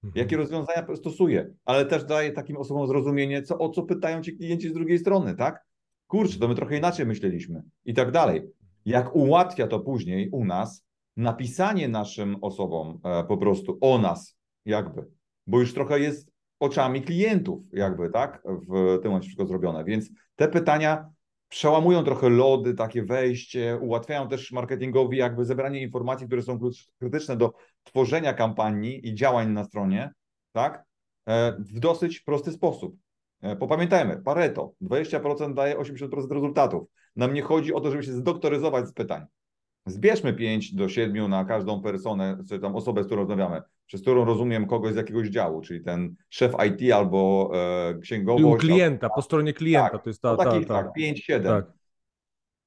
Mhm. 0.04 0.12
Jakie 0.14 0.36
rozwiązania 0.36 0.86
stosuje, 0.94 1.50
ale 1.64 1.86
też 1.86 2.04
daje 2.04 2.32
takim 2.32 2.56
osobom 2.56 2.86
zrozumienie, 2.86 3.42
co, 3.42 3.58
o 3.58 3.68
co 3.68 3.82
pytają 3.82 4.22
ci 4.22 4.36
klienci 4.36 4.68
z 4.68 4.72
drugiej 4.72 4.98
strony, 4.98 5.34
tak? 5.34 5.64
Kurczę, 6.06 6.38
to 6.38 6.48
my 6.48 6.54
trochę 6.54 6.76
inaczej 6.76 7.06
myśleliśmy 7.06 7.62
i 7.84 7.94
tak 7.94 8.10
dalej. 8.10 8.42
Jak 8.84 9.16
ułatwia 9.16 9.66
to 9.66 9.80
później 9.80 10.30
u 10.30 10.44
nas 10.44 10.84
napisanie 11.16 11.88
naszym 11.88 12.36
osobom 12.40 13.00
e, 13.04 13.24
po 13.24 13.36
prostu 13.36 13.78
o 13.80 13.98
nas, 13.98 14.36
jakby, 14.64 15.04
bo 15.46 15.60
już 15.60 15.74
trochę 15.74 16.00
jest 16.00 16.30
oczami 16.60 17.02
klientów, 17.02 17.60
jakby, 17.72 18.10
tak, 18.10 18.42
w 18.44 18.98
tym 19.02 19.10
momencie 19.10 19.26
wszystko 19.26 19.46
zrobione. 19.46 19.84
Więc 19.84 20.10
te 20.36 20.48
pytania 20.48 21.10
przełamują 21.48 22.04
trochę 22.04 22.28
lody, 22.28 22.74
takie 22.74 23.02
wejście, 23.02 23.78
ułatwiają 23.80 24.28
też 24.28 24.52
marketingowi 24.52 25.18
jakby 25.18 25.44
zebranie 25.44 25.82
informacji, 25.82 26.26
które 26.26 26.42
są 26.42 26.58
krytyczne 26.98 27.36
do 27.36 27.52
tworzenia 27.84 28.32
kampanii 28.32 29.08
i 29.08 29.14
działań 29.14 29.50
na 29.50 29.64
stronie, 29.64 30.12
tak, 30.52 30.84
e, 31.28 31.52
w 31.58 31.80
dosyć 31.80 32.20
prosty 32.20 32.52
sposób. 32.52 32.96
E, 33.42 33.56
popamiętajmy, 33.56 34.22
Pareto, 34.22 34.72
20% 34.80 35.54
daje 35.54 35.78
80% 35.78 36.32
rezultatów. 36.32 36.88
Nam 37.16 37.34
nie 37.34 37.42
chodzi 37.42 37.74
o 37.74 37.80
to, 37.80 37.90
żeby 37.90 38.02
się 38.02 38.12
zdoktoryzować 38.12 38.88
z 38.88 38.92
pytań. 38.92 39.24
Zbierzmy 39.86 40.34
5 40.34 40.74
do 40.74 40.88
7 40.88 41.30
na 41.30 41.44
każdą 41.44 41.82
personę, 41.82 42.38
czy 42.48 42.58
tam 42.58 42.76
osobę, 42.76 43.02
z 43.02 43.06
którą 43.06 43.20
rozmawiamy, 43.20 43.62
przez 43.86 44.02
którą 44.02 44.24
rozumiem 44.24 44.66
kogoś 44.66 44.92
z 44.92 44.96
jakiegoś 44.96 45.28
działu, 45.28 45.60
czyli 45.60 45.84
ten 45.84 46.14
szef 46.30 46.52
IT 46.66 46.92
albo 46.92 47.50
e, 47.54 47.98
księgowość. 47.98 48.64
U 48.64 48.68
klienta, 48.68 49.06
albo, 49.06 49.14
po 49.14 49.22
stronie 49.22 49.52
klienta 49.52 49.90
tak, 49.90 50.02
to 50.02 50.10
jest 50.10 50.22
ta, 50.22 50.36
ta, 50.36 50.44
takich, 50.44 50.68
ta, 50.68 50.82
tak, 50.82 50.92
5-7. 50.96 51.42
Tak. 51.42 51.66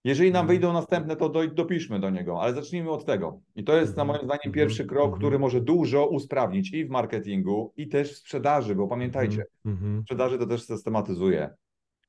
Jeżeli 0.03 0.31
nam 0.31 0.41
mhm. 0.41 0.47
wyjdą 0.47 0.73
następne, 0.73 1.15
to 1.15 1.29
do, 1.29 1.47
dopiszmy 1.47 1.99
do 1.99 2.09
niego, 2.09 2.41
ale 2.41 2.53
zacznijmy 2.53 2.89
od 2.89 3.05
tego. 3.05 3.41
I 3.55 3.63
to 3.63 3.75
jest, 3.75 3.97
na 3.97 4.03
mhm. 4.03 4.07
moim 4.07 4.27
zdaniem, 4.27 4.41
mhm. 4.45 4.53
pierwszy 4.53 4.85
krok, 4.85 5.17
który 5.17 5.39
może 5.39 5.61
dużo 5.61 6.07
usprawnić 6.07 6.73
i 6.73 6.85
w 6.85 6.89
marketingu, 6.89 7.73
i 7.77 7.87
też 7.87 8.13
w 8.13 8.17
sprzedaży, 8.17 8.75
bo 8.75 8.87
pamiętajcie, 8.87 9.45
sprzedaży 10.01 10.37
to 10.37 10.45
też 10.45 10.63
systematyzuje, 10.63 11.49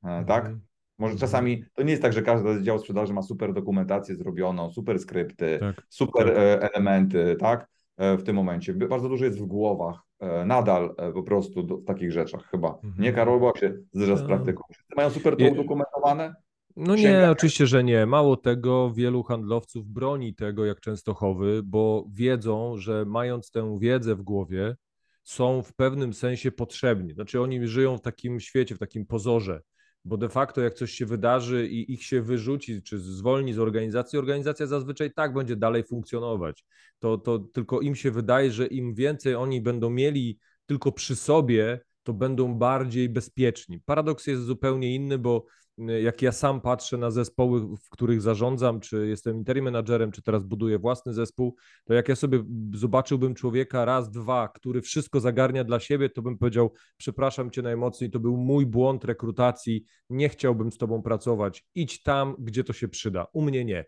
e, 0.04 0.24
tak? 0.24 0.52
Może 1.00 1.16
czasami 1.16 1.64
to 1.74 1.82
nie 1.82 1.90
jest 1.90 2.02
tak, 2.02 2.12
że 2.12 2.22
każdy 2.22 2.62
dział 2.62 2.78
sprzedaży 2.78 3.12
ma 3.12 3.22
super 3.22 3.52
dokumentację 3.52 4.16
zrobioną, 4.16 4.70
super 4.70 4.98
skrypty, 4.98 5.58
tak, 5.60 5.86
super 5.88 6.26
tak. 6.26 6.36
E, 6.36 6.70
elementy, 6.72 7.36
tak? 7.38 7.68
E, 7.96 8.16
w 8.16 8.22
tym 8.22 8.36
momencie. 8.36 8.74
Bardzo 8.74 9.08
dużo 9.08 9.24
jest 9.24 9.38
w 9.38 9.46
głowach, 9.46 10.00
e, 10.20 10.44
nadal 10.44 10.94
po 11.14 11.22
prostu 11.22 11.66
w 11.66 11.84
takich 11.84 12.12
rzeczach 12.12 12.50
chyba. 12.50 12.68
Mhm. 12.68 12.94
Nie, 12.98 13.12
Karol, 13.12 13.40
bo 13.40 13.52
się 13.56 13.74
zderza 13.92 14.16
z 14.16 14.22
praktyką. 14.22 14.62
Wszyscy 14.72 14.94
mają 14.96 15.10
super 15.10 15.36
to 15.36 15.44
udokumentowane? 15.44 16.34
No 16.76 16.96
nie, 16.96 17.30
oczywiście, 17.30 17.66
że 17.66 17.84
nie. 17.84 18.06
Mało 18.06 18.36
tego, 18.36 18.90
wielu 18.90 19.22
handlowców 19.22 19.86
broni 19.86 20.34
tego 20.34 20.64
jak 20.64 20.80
Częstochowy, 20.80 21.60
bo 21.64 22.04
wiedzą, 22.12 22.76
że 22.76 23.04
mając 23.04 23.50
tę 23.50 23.78
wiedzę 23.80 24.14
w 24.14 24.22
głowie, 24.22 24.76
są 25.24 25.62
w 25.62 25.74
pewnym 25.74 26.14
sensie 26.14 26.52
potrzebni. 26.52 27.12
Znaczy 27.12 27.40
oni 27.40 27.66
żyją 27.66 27.96
w 27.96 28.00
takim 28.00 28.40
świecie, 28.40 28.74
w 28.74 28.78
takim 28.78 29.06
pozorze 29.06 29.60
bo 30.04 30.16
de 30.16 30.28
facto 30.28 30.60
jak 30.60 30.74
coś 30.74 30.92
się 30.92 31.06
wydarzy 31.06 31.68
i 31.68 31.92
ich 31.92 32.02
się 32.02 32.22
wyrzuci, 32.22 32.82
czy 32.82 32.98
zwolni 32.98 33.52
z 33.52 33.58
organizacji, 33.58 34.18
organizacja 34.18 34.66
zazwyczaj 34.66 35.12
tak 35.12 35.34
będzie 35.34 35.56
dalej 35.56 35.84
funkcjonować. 35.84 36.64
To, 36.98 37.18
to 37.18 37.38
tylko 37.38 37.80
im 37.80 37.94
się 37.94 38.10
wydaje, 38.10 38.52
że 38.52 38.66
im 38.66 38.94
więcej 38.94 39.34
oni 39.34 39.60
będą 39.60 39.90
mieli 39.90 40.38
tylko 40.66 40.92
przy 40.92 41.16
sobie, 41.16 41.80
to 42.02 42.12
będą 42.12 42.54
bardziej 42.54 43.08
bezpieczni. 43.08 43.80
Paradoks 43.80 44.26
jest 44.26 44.42
zupełnie 44.42 44.94
inny, 44.94 45.18
bo 45.18 45.44
jak 45.78 46.22
ja 46.22 46.32
sam 46.32 46.60
patrzę 46.60 46.98
na 46.98 47.10
zespoły, 47.10 47.60
w 47.60 47.90
których 47.90 48.22
zarządzam, 48.22 48.80
czy 48.80 49.08
jestem 49.08 49.36
interim 49.36 49.64
managerem, 49.64 50.12
czy 50.12 50.22
teraz 50.22 50.44
buduję 50.44 50.78
własny 50.78 51.14
zespół, 51.14 51.56
to 51.84 51.94
jak 51.94 52.08
ja 52.08 52.16
sobie 52.16 52.44
zobaczyłbym 52.74 53.34
człowieka 53.34 53.84
raz, 53.84 54.10
dwa, 54.10 54.48
który 54.48 54.82
wszystko 54.82 55.20
zagarnia 55.20 55.64
dla 55.64 55.80
siebie, 55.80 56.10
to 56.10 56.22
bym 56.22 56.38
powiedział, 56.38 56.72
przepraszam 56.96 57.50
cię 57.50 57.62
najmocniej, 57.62 58.10
to 58.10 58.20
był 58.20 58.36
mój 58.36 58.66
błąd 58.66 59.04
rekrutacji, 59.04 59.84
nie 60.10 60.28
chciałbym 60.28 60.72
z 60.72 60.78
tobą 60.78 61.02
pracować, 61.02 61.64
idź 61.74 62.02
tam, 62.02 62.34
gdzie 62.38 62.64
to 62.64 62.72
się 62.72 62.88
przyda, 62.88 63.26
u 63.32 63.42
mnie 63.42 63.64
nie. 63.64 63.84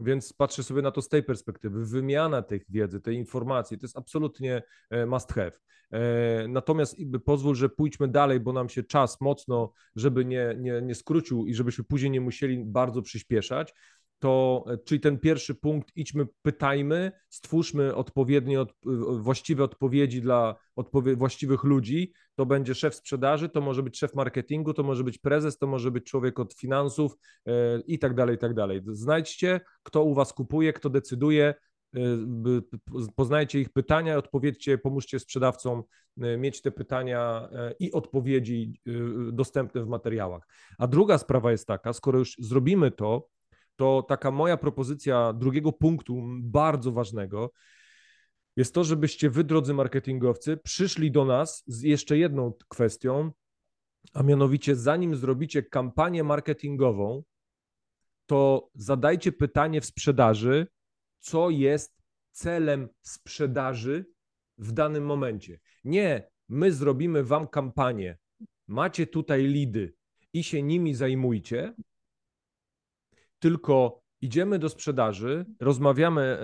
Więc 0.00 0.32
patrzę 0.32 0.62
sobie 0.62 0.82
na 0.82 0.90
to 0.90 1.02
z 1.02 1.08
tej 1.08 1.22
perspektywy. 1.22 1.86
Wymiana 1.86 2.42
tych 2.42 2.64
wiedzy, 2.68 3.00
tej 3.00 3.16
informacji 3.16 3.78
to 3.78 3.84
jest 3.84 3.98
absolutnie 3.98 4.62
e, 4.90 5.06
must 5.06 5.32
have. 5.32 5.52
E, 5.90 6.48
natomiast 6.48 6.96
pozwól, 7.24 7.54
że 7.54 7.68
pójdźmy 7.68 8.08
dalej, 8.08 8.40
bo 8.40 8.52
nam 8.52 8.68
się 8.68 8.82
czas 8.82 9.20
mocno, 9.20 9.72
żeby 9.96 10.24
nie, 10.24 10.54
nie, 10.58 10.82
nie 10.82 10.94
skrócił 10.94 11.46
i 11.46 11.54
żebyśmy 11.54 11.84
później 11.84 12.10
nie 12.10 12.20
musieli 12.20 12.64
bardzo 12.64 13.02
przyspieszać 13.02 13.74
to 14.18 14.64
e, 14.66 14.78
czyli 14.78 15.00
ten 15.00 15.18
pierwszy 15.18 15.54
punkt, 15.54 15.88
idźmy, 15.96 16.26
pytajmy, 16.42 17.12
stwórzmy 17.28 17.94
odpowiednie, 17.94 18.60
od, 18.60 18.72
właściwe 19.18 19.64
odpowiedzi 19.64 20.22
dla 20.22 20.56
odpowie 20.76 21.16
właściwych 21.16 21.64
ludzi. 21.64 22.12
To 22.34 22.46
będzie 22.46 22.74
szef 22.74 22.94
sprzedaży, 22.94 23.48
to 23.48 23.60
może 23.60 23.82
być 23.82 23.98
szef 23.98 24.14
marketingu, 24.14 24.74
to 24.74 24.82
może 24.82 25.04
być 25.04 25.18
prezes, 25.18 25.58
to 25.58 25.66
może 25.66 25.90
być 25.90 26.04
człowiek 26.04 26.40
od 26.40 26.54
finansów 26.54 27.16
yy, 27.46 27.52
i 27.86 27.98
tak 27.98 28.14
dalej, 28.14 28.36
i 28.36 28.38
tak 28.38 28.54
dalej. 28.54 28.80
Znajdźcie, 28.86 29.60
kto 29.82 30.04
u 30.04 30.14
was 30.14 30.32
kupuje, 30.32 30.72
kto 30.72 30.90
decyduje, 30.90 31.54
yy, 31.92 32.62
poznajcie 33.16 33.60
ich 33.60 33.72
pytania, 33.72 34.18
odpowiedzcie, 34.18 34.78
pomóżcie 34.78 35.18
sprzedawcom 35.18 35.82
mieć 36.16 36.62
te 36.62 36.70
pytania 36.70 37.48
i 37.78 37.92
odpowiedzi 37.92 38.80
dostępne 39.32 39.84
w 39.84 39.88
materiałach. 39.88 40.46
A 40.78 40.86
druga 40.86 41.18
sprawa 41.18 41.50
jest 41.50 41.66
taka, 41.66 41.92
skoro 41.92 42.18
już 42.18 42.36
zrobimy 42.38 42.90
to, 42.90 43.28
to 43.76 44.04
taka 44.08 44.30
moja 44.30 44.56
propozycja 44.56 45.32
drugiego 45.32 45.72
punktu, 45.72 46.22
bardzo 46.40 46.92
ważnego, 46.92 47.52
jest 48.56 48.74
to, 48.74 48.84
żebyście 48.84 49.30
wy, 49.30 49.44
drodzy 49.44 49.74
marketingowcy, 49.74 50.56
przyszli 50.56 51.10
do 51.10 51.24
nas 51.24 51.64
z 51.66 51.82
jeszcze 51.82 52.18
jedną 52.18 52.52
kwestią, 52.68 53.30
a 54.12 54.22
mianowicie 54.22 54.76
zanim 54.76 55.16
zrobicie 55.16 55.62
kampanię 55.62 56.24
marketingową, 56.24 57.22
to 58.26 58.70
zadajcie 58.74 59.32
pytanie 59.32 59.80
w 59.80 59.84
sprzedaży, 59.84 60.66
co 61.18 61.50
jest 61.50 62.02
celem 62.30 62.88
sprzedaży 63.02 64.06
w 64.58 64.72
danym 64.72 65.04
momencie. 65.04 65.60
Nie, 65.84 66.30
my 66.48 66.72
zrobimy 66.72 67.24
wam 67.24 67.48
kampanię, 67.48 68.18
macie 68.66 69.06
tutaj 69.06 69.44
lidy 69.44 69.94
i 70.32 70.44
się 70.44 70.62
nimi 70.62 70.94
zajmujcie, 70.94 71.74
tylko 73.38 74.02
idziemy 74.20 74.58
do 74.58 74.68
sprzedaży, 74.68 75.46
rozmawiamy 75.60 76.22
e, 76.22 76.38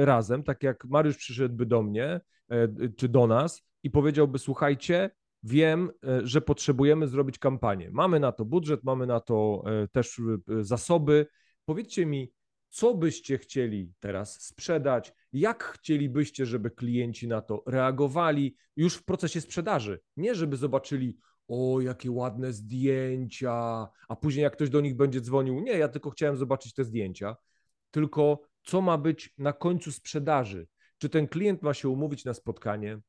e, 0.00 0.04
razem, 0.04 0.42
tak 0.42 0.62
jak 0.62 0.84
Mariusz 0.84 1.16
przyszedłby 1.16 1.66
do 1.66 1.82
mnie 1.82 2.20
e, 2.48 2.68
czy 2.96 3.08
do 3.08 3.26
nas 3.26 3.62
i 3.82 3.90
powiedziałby: 3.90 4.38
Słuchajcie, 4.38 5.10
wiem, 5.42 5.90
że 6.22 6.40
potrzebujemy 6.40 7.08
zrobić 7.08 7.38
kampanię. 7.38 7.90
Mamy 7.92 8.20
na 8.20 8.32
to 8.32 8.44
budżet, 8.44 8.84
mamy 8.84 9.06
na 9.06 9.20
to 9.20 9.64
też 9.92 10.20
zasoby. 10.60 11.26
Powiedzcie 11.64 12.06
mi, 12.06 12.32
co 12.68 12.94
byście 12.94 13.38
chcieli 13.38 13.92
teraz 14.00 14.42
sprzedać, 14.42 15.12
jak 15.32 15.64
chcielibyście, 15.64 16.46
żeby 16.46 16.70
klienci 16.70 17.28
na 17.28 17.40
to 17.40 17.62
reagowali 17.66 18.56
już 18.76 18.94
w 18.94 19.04
procesie 19.04 19.40
sprzedaży. 19.40 20.00
Nie, 20.16 20.34
żeby 20.34 20.56
zobaczyli, 20.56 21.18
o, 21.48 21.80
jakie 21.80 22.10
ładne 22.10 22.52
zdjęcia, 22.52 23.88
a 24.08 24.16
później 24.16 24.42
jak 24.42 24.52
ktoś 24.52 24.70
do 24.70 24.80
nich 24.80 24.96
będzie 24.96 25.20
dzwonił, 25.20 25.60
nie, 25.60 25.72
ja 25.72 25.88
tylko 25.88 26.10
chciałem 26.10 26.36
zobaczyć 26.36 26.74
te 26.74 26.84
zdjęcia, 26.84 27.36
tylko 27.90 28.40
co 28.62 28.80
ma 28.80 28.98
być 28.98 29.34
na 29.38 29.52
końcu 29.52 29.92
sprzedaży. 29.92 30.68
Czy 30.98 31.08
ten 31.08 31.28
klient 31.28 31.62
ma 31.62 31.74
się 31.74 31.88
umówić 31.88 32.24
na 32.24 32.34
spotkanie, 32.34 33.00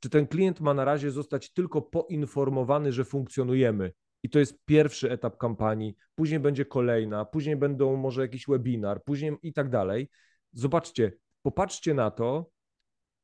czy 0.00 0.10
ten 0.10 0.26
klient 0.26 0.60
ma 0.60 0.74
na 0.74 0.84
razie 0.84 1.10
zostać 1.10 1.52
tylko 1.52 1.82
poinformowany, 1.82 2.92
że 2.92 3.04
funkcjonujemy. 3.04 3.92
I 4.22 4.30
to 4.30 4.38
jest 4.38 4.64
pierwszy 4.64 5.10
etap 5.10 5.36
kampanii, 5.36 5.96
później 6.14 6.40
będzie 6.40 6.64
kolejna, 6.64 7.24
później 7.24 7.56
będą 7.56 7.96
może 7.96 8.22
jakiś 8.22 8.46
webinar, 8.46 9.04
później 9.04 9.32
i 9.42 9.52
tak 9.52 9.70
dalej. 9.70 10.10
Zobaczcie, 10.52 11.12
popatrzcie 11.42 11.94
na 11.94 12.10
to, 12.10 12.50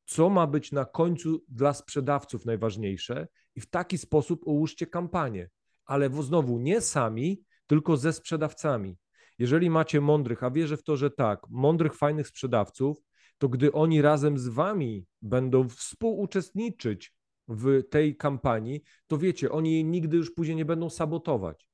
co 0.05 0.29
ma 0.29 0.47
być 0.47 0.71
na 0.71 0.85
końcu 0.85 1.43
dla 1.49 1.73
sprzedawców 1.73 2.45
najważniejsze 2.45 3.27
i 3.55 3.61
w 3.61 3.69
taki 3.69 3.97
sposób 3.97 4.41
ułóżcie 4.47 4.87
kampanię. 4.87 5.49
Ale 5.85 6.09
znowu 6.23 6.59
nie 6.59 6.81
sami, 6.81 7.41
tylko 7.67 7.97
ze 7.97 8.13
sprzedawcami. 8.13 8.97
Jeżeli 9.39 9.69
macie 9.69 10.01
mądrych, 10.01 10.43
a 10.43 10.51
wierzę 10.51 10.77
w 10.77 10.83
to, 10.83 10.97
że 10.97 11.11
tak, 11.11 11.39
mądrych, 11.49 11.95
fajnych 11.95 12.27
sprzedawców, 12.27 12.97
to 13.37 13.49
gdy 13.49 13.71
oni 13.71 14.01
razem 14.01 14.37
z 14.37 14.47
wami 14.47 15.05
będą 15.21 15.69
współuczestniczyć 15.69 17.13
w 17.47 17.83
tej 17.89 18.17
kampanii, 18.17 18.81
to 19.07 19.17
wiecie, 19.17 19.51
oni 19.51 19.73
jej 19.73 19.85
nigdy 19.85 20.17
już 20.17 20.33
później 20.33 20.57
nie 20.57 20.65
będą 20.65 20.89
sabotować. 20.89 21.69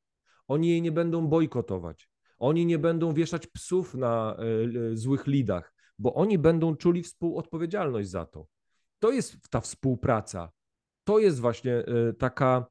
Oni 0.48 0.70
jej 0.70 0.82
nie 0.82 0.92
będą 0.92 1.28
bojkotować. 1.28 2.10
Oni 2.38 2.66
nie 2.66 2.80
będą 2.80 3.14
wieszać 3.14 3.48
psów 3.48 3.94
na 3.94 4.38
y, 4.40 4.78
y, 4.78 4.98
złych 4.98 5.28
lidach, 5.28 5.74
bo 6.01 6.13
oni 6.13 6.38
będą 6.38 6.75
czuli 6.75 7.03
współodpowiedzialność 7.03 8.10
za 8.10 8.25
to. 8.25 8.48
To 9.00 9.12
jest 9.12 9.38
ta 9.50 9.62
współpraca. 9.62 10.51
To 11.03 11.20
jest 11.20 11.39
właśnie 11.39 11.86
y, 12.10 12.13
taka 12.13 12.65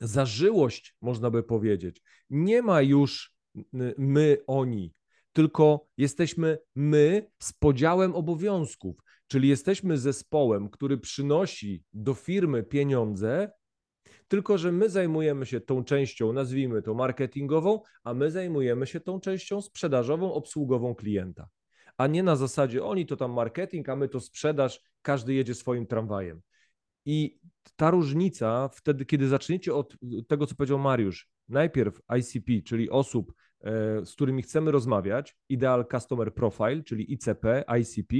zażyłość, 0.00 0.96
można 1.00 1.30
by 1.30 1.42
powiedzieć. 1.42 2.02
Nie 2.30 2.62
ma 2.62 2.82
już 2.82 3.34
my, 3.98 4.36
oni, 4.46 4.94
tylko 5.32 5.86
jesteśmy 5.96 6.58
my 6.74 7.30
z 7.38 7.52
podziałem 7.52 8.14
obowiązków, 8.14 8.96
czyli 9.26 9.48
jesteśmy 9.48 9.98
zespołem, 9.98 10.70
który 10.70 10.98
przynosi 10.98 11.84
do 11.92 12.14
firmy 12.14 12.62
pieniądze, 12.62 13.50
tylko 14.28 14.58
że 14.58 14.72
my 14.72 14.90
zajmujemy 14.90 15.46
się 15.46 15.60
tą 15.60 15.84
częścią, 15.84 16.32
nazwijmy 16.32 16.82
to 16.82 16.94
marketingową, 16.94 17.80
a 18.04 18.14
my 18.14 18.30
zajmujemy 18.30 18.86
się 18.86 19.00
tą 19.00 19.20
częścią 19.20 19.62
sprzedażową, 19.62 20.32
obsługową 20.32 20.94
klienta 20.94 21.48
a 21.98 22.06
nie 22.06 22.22
na 22.22 22.36
zasadzie 22.36 22.84
oni 22.84 23.06
to 23.06 23.16
tam 23.16 23.32
marketing, 23.32 23.88
a 23.88 23.96
my 23.96 24.08
to 24.08 24.20
sprzedaż, 24.20 24.80
każdy 25.02 25.34
jedzie 25.34 25.54
swoim 25.54 25.86
tramwajem. 25.86 26.42
I 27.04 27.38
ta 27.76 27.90
różnica 27.90 28.68
wtedy, 28.68 29.04
kiedy 29.04 29.28
zaczniecie 29.28 29.74
od 29.74 29.96
tego, 30.28 30.46
co 30.46 30.54
powiedział 30.54 30.78
Mariusz, 30.78 31.28
najpierw 31.48 32.00
ICP, 32.18 32.62
czyli 32.64 32.90
osób, 32.90 33.32
e, 33.60 34.06
z 34.06 34.12
którymi 34.12 34.42
chcemy 34.42 34.70
rozmawiać, 34.70 35.36
Ideal 35.48 35.86
Customer 35.90 36.34
Profile, 36.34 36.82
czyli 36.82 37.12
ICP, 37.12 37.64
ICP. 37.80 38.14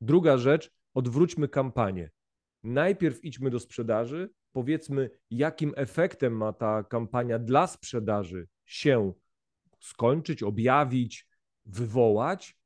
Druga 0.00 0.36
rzecz, 0.36 0.70
odwróćmy 0.94 1.48
kampanię. 1.48 2.10
Najpierw 2.62 3.24
idźmy 3.24 3.50
do 3.50 3.60
sprzedaży, 3.60 4.30
powiedzmy, 4.52 5.10
jakim 5.30 5.72
efektem 5.76 6.36
ma 6.36 6.52
ta 6.52 6.84
kampania 6.84 7.38
dla 7.38 7.66
sprzedaży 7.66 8.48
się 8.64 9.12
skończyć, 9.80 10.42
objawić, 10.42 11.28
wywołać, 11.66 12.57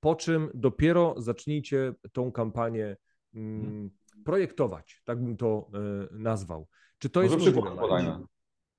po 0.00 0.14
czym 0.14 0.50
dopiero 0.54 1.14
zacznijcie 1.16 1.94
tą 2.12 2.32
kampanię 2.32 2.96
mm, 3.34 3.60
mhm. 3.60 3.90
projektować, 4.24 5.02
tak 5.04 5.22
bym 5.22 5.36
to 5.36 5.70
y, 6.12 6.18
nazwał. 6.18 6.66
Czy 6.98 7.10
to 7.10 7.20
Może 7.20 7.34
jest 7.34 7.46
przykład 7.46 7.78
podajmy. 7.78 8.10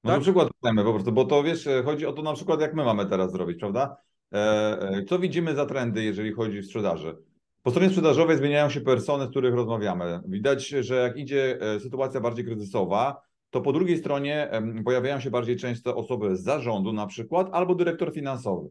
Może 0.03 0.15
tak? 0.15 0.21
przykład 0.21 0.49
podajmy 0.61 0.83
po 0.83 0.93
prostu, 0.93 1.11
bo 1.11 1.25
to 1.25 1.43
wiesz, 1.43 1.69
chodzi 1.85 2.05
o 2.05 2.13
to 2.13 2.21
na 2.21 2.33
przykład, 2.33 2.61
jak 2.61 2.73
my 2.73 2.85
mamy 2.85 3.05
teraz 3.05 3.31
zrobić, 3.31 3.59
prawda? 3.59 3.97
E, 4.33 4.37
e, 4.81 5.03
co 5.03 5.19
widzimy 5.19 5.55
za 5.55 5.65
trendy, 5.65 6.03
jeżeli 6.03 6.31
chodzi 6.31 6.59
o 6.59 6.63
sprzedaży? 6.63 7.17
Po 7.63 7.71
stronie 7.71 7.89
sprzedażowej 7.89 8.37
zmieniają 8.37 8.69
się 8.69 8.81
persony, 8.81 9.25
z 9.25 9.29
których 9.29 9.53
rozmawiamy. 9.53 10.21
Widać, 10.25 10.67
że 10.67 10.95
jak 10.95 11.17
idzie 11.17 11.61
e, 11.61 11.79
sytuacja 11.79 12.21
bardziej 12.21 12.45
kryzysowa, 12.45 13.21
to 13.49 13.61
po 13.61 13.73
drugiej 13.73 13.97
stronie 13.97 14.51
pojawiają 14.85 15.19
się 15.19 15.31
bardziej 15.31 15.57
często 15.57 15.95
osoby 15.95 16.35
z 16.35 16.43
zarządu 16.43 16.93
na 16.93 17.07
przykład, 17.07 17.49
albo 17.51 17.75
dyrektor 17.75 18.13
finansowy. 18.13 18.69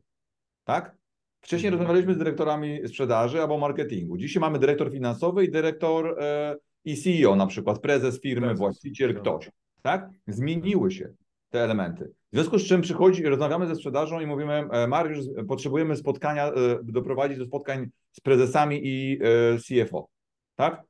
Tak? 0.64 0.96
Wcześniej 1.40 1.68
mhm. 1.68 1.80
rozmawialiśmy 1.80 2.14
z 2.14 2.18
dyrektorami 2.18 2.88
sprzedaży 2.88 3.40
albo 3.40 3.58
marketingu. 3.58 4.16
Dzisiaj 4.16 4.40
mamy 4.40 4.58
dyrektor 4.58 4.92
finansowy 4.92 5.44
i 5.44 5.50
dyrektor 5.50 6.16
e, 6.20 6.56
i 6.84 6.96
CEO, 6.96 7.36
na 7.36 7.46
przykład 7.46 7.78
prezes 7.78 8.20
firmy, 8.20 8.46
prezes. 8.46 8.58
właściciel, 8.58 9.14
tak. 9.14 9.22
ktoś. 9.22 9.50
Tak? 9.82 10.10
Zmieniły 10.26 10.90
się 10.90 11.12
te 11.50 11.64
elementy. 11.64 12.04
W 12.32 12.36
związku 12.36 12.58
z 12.58 12.66
czym 12.66 12.80
przychodzi, 12.80 13.22
rozmawiamy 13.22 13.66
ze 13.66 13.74
sprzedażą 13.74 14.20
i 14.20 14.26
mówimy, 14.26 14.68
e, 14.70 14.86
Mariusz, 14.86 15.24
potrzebujemy 15.48 15.96
spotkania, 15.96 16.46
e, 16.48 16.52
doprowadzić 16.82 17.38
do 17.38 17.44
spotkań 17.44 17.86
z 18.12 18.20
prezesami 18.20 18.80
i 18.84 19.18
CFO. 19.66 20.08
Tak? 20.56 20.82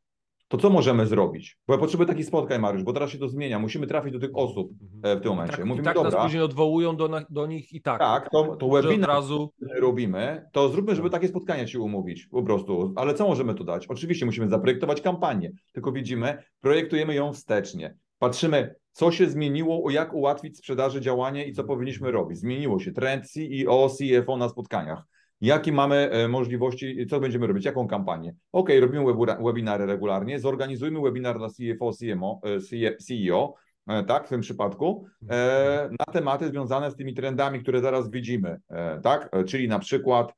To 0.50 0.58
co 0.58 0.70
możemy 0.70 1.06
zrobić? 1.06 1.58
Bo 1.68 1.74
ja 1.74 1.80
potrzebuję 1.80 2.06
takich 2.06 2.26
spotkań, 2.26 2.60
Mariusz, 2.60 2.82
bo 2.82 2.92
teraz 2.92 3.10
się 3.10 3.18
to 3.18 3.28
zmienia. 3.28 3.58
Musimy 3.58 3.86
trafić 3.86 4.12
do 4.12 4.18
tych 4.18 4.30
osób 4.34 4.70
mhm. 4.82 5.16
e, 5.16 5.20
w 5.20 5.22
tym 5.22 5.30
momencie. 5.30 5.56
Tak, 5.56 5.64
Mówimy, 5.64 5.82
i 5.82 5.84
tak 5.84 5.94
dobra. 5.94 6.10
nas 6.10 6.22
później 6.22 6.42
odwołują 6.42 6.96
do, 6.96 7.10
do 7.30 7.46
nich 7.46 7.72
i 7.72 7.82
tak. 7.82 7.98
Tak, 7.98 8.30
to, 8.30 8.56
to 8.56 8.68
webinar 8.68 9.08
razu... 9.08 9.52
robimy, 9.80 10.48
to 10.52 10.68
zróbmy, 10.68 10.96
żeby 10.96 11.10
tak. 11.10 11.20
takie 11.20 11.28
spotkania 11.28 11.66
się 11.66 11.80
umówić 11.80 12.26
po 12.26 12.42
prostu. 12.42 12.92
Ale 12.96 13.14
co 13.14 13.28
możemy 13.28 13.54
tu 13.54 13.64
dać? 13.64 13.86
Oczywiście 13.86 14.26
musimy 14.26 14.48
zaprojektować 14.48 15.00
kampanię, 15.00 15.52
tylko 15.72 15.92
widzimy, 15.92 16.42
projektujemy 16.60 17.14
ją 17.14 17.32
wstecznie. 17.32 17.94
Patrzymy, 18.18 18.74
co 18.92 19.12
się 19.12 19.30
zmieniło, 19.30 19.90
jak 19.90 20.14
ułatwić 20.14 20.58
sprzedaży 20.58 21.00
działanie 21.00 21.46
i 21.46 21.52
co 21.52 21.64
powinniśmy 21.64 22.10
robić. 22.10 22.38
Zmieniło 22.38 22.78
się 22.78 22.92
trend 22.92 23.30
CEO, 23.30 23.88
CFO 23.88 24.36
na 24.36 24.48
spotkaniach 24.48 25.04
Jakie 25.40 25.72
mamy 25.72 25.96
e, 25.96 26.28
możliwości, 26.28 27.06
co 27.10 27.20
będziemy 27.20 27.46
robić, 27.46 27.64
jaką 27.64 27.88
kampanię? 27.88 28.34
Ok, 28.52 28.68
robimy 28.80 29.04
webinary 29.44 29.86
regularnie, 29.86 30.40
zorganizujmy 30.40 31.00
webinar 31.00 31.38
dla 31.38 31.48
CFO, 31.48 31.90
CMO, 31.92 32.40
CEO, 32.98 33.54
e, 33.86 34.04
tak, 34.04 34.26
w 34.26 34.28
tym 34.28 34.40
przypadku, 34.40 35.06
e, 35.30 35.88
na 35.90 36.12
tematy 36.12 36.48
związane 36.48 36.90
z 36.90 36.96
tymi 36.96 37.14
trendami, 37.14 37.60
które 37.60 37.80
zaraz 37.80 38.10
widzimy, 38.10 38.60
tak, 39.02 39.30
czyli 39.46 39.68
na 39.68 39.78
przykład 39.78 40.34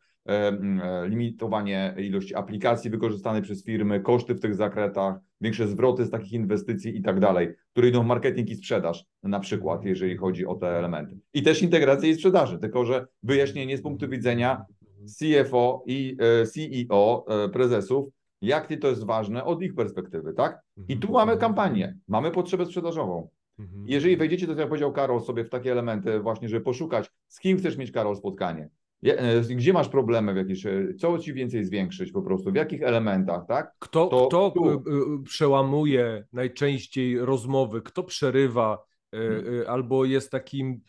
limitowanie 1.08 1.94
ilości 1.98 2.34
aplikacji 2.34 2.90
wykorzystanych 2.90 3.44
przez 3.44 3.64
firmy, 3.64 4.00
koszty 4.00 4.34
w 4.34 4.40
tych 4.40 4.54
zakretach, 4.54 5.14
większe 5.40 5.68
zwroty 5.68 6.04
z 6.04 6.10
takich 6.10 6.32
inwestycji 6.32 6.96
i 6.96 7.02
tak 7.02 7.20
dalej, 7.20 7.48
które 7.72 7.88
idą 7.88 8.02
w 8.02 8.06
marketing 8.06 8.50
i 8.50 8.56
sprzedaż, 8.56 9.04
na 9.22 9.40
przykład, 9.40 9.84
jeżeli 9.84 10.16
chodzi 10.16 10.46
o 10.46 10.54
te 10.54 10.78
elementy. 10.78 11.18
I 11.34 11.42
też 11.42 11.62
integrację 11.62 12.10
i 12.10 12.14
sprzedaży, 12.14 12.58
tylko 12.58 12.84
że 12.84 13.06
wyjaśnienie 13.22 13.76
z 13.76 13.82
punktu 13.82 14.08
widzenia 14.08 14.64
CFO 15.06 15.84
i 15.86 16.16
CEO, 16.52 17.24
prezesów, 17.52 18.08
jak 18.42 18.68
to 18.80 18.88
jest 18.88 19.04
ważne 19.04 19.44
od 19.44 19.62
ich 19.62 19.74
perspektywy, 19.74 20.32
tak? 20.32 20.60
I 20.88 20.96
tu 20.96 21.12
mamy 21.12 21.36
kampanię, 21.36 21.98
mamy 22.08 22.30
potrzebę 22.30 22.66
sprzedażową. 22.66 23.28
Mhm. 23.58 23.84
Jeżeli 23.88 24.16
wejdziecie, 24.16 24.46
to 24.46 24.52
jak 24.52 24.68
powiedział 24.68 24.92
Karol, 24.92 25.20
sobie 25.20 25.44
w 25.44 25.50
takie 25.50 25.72
elementy 25.72 26.20
właśnie, 26.20 26.48
żeby 26.48 26.64
poszukać, 26.64 27.10
z 27.28 27.40
kim 27.40 27.58
chcesz 27.58 27.76
mieć, 27.76 27.92
Karol, 27.92 28.16
spotkanie, 28.16 28.68
e, 29.04 29.40
gdzie 29.40 29.72
masz 29.72 29.88
problemy 29.88 30.34
w 30.34 30.36
jakieś, 30.36 30.66
e, 30.66 30.94
co 30.98 31.18
ci 31.18 31.34
więcej 31.34 31.64
zwiększyć 31.64 32.12
po 32.12 32.22
prostu, 32.22 32.52
w 32.52 32.54
jakich 32.54 32.82
elementach, 32.82 33.46
tak? 33.48 33.72
Kto, 33.78 34.06
to, 34.06 34.26
kto 34.26 34.50
tu... 34.50 34.70
E, 34.70 34.82
przełamuje 35.24 36.24
najczęściej 36.32 37.18
rozmowy, 37.18 37.82
kto 37.82 38.02
przerywa, 38.02 38.78
hmm. 39.12 39.64
albo 39.68 40.04
jest 40.04 40.30
takim 40.30 40.80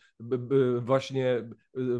właśnie 0.80 1.48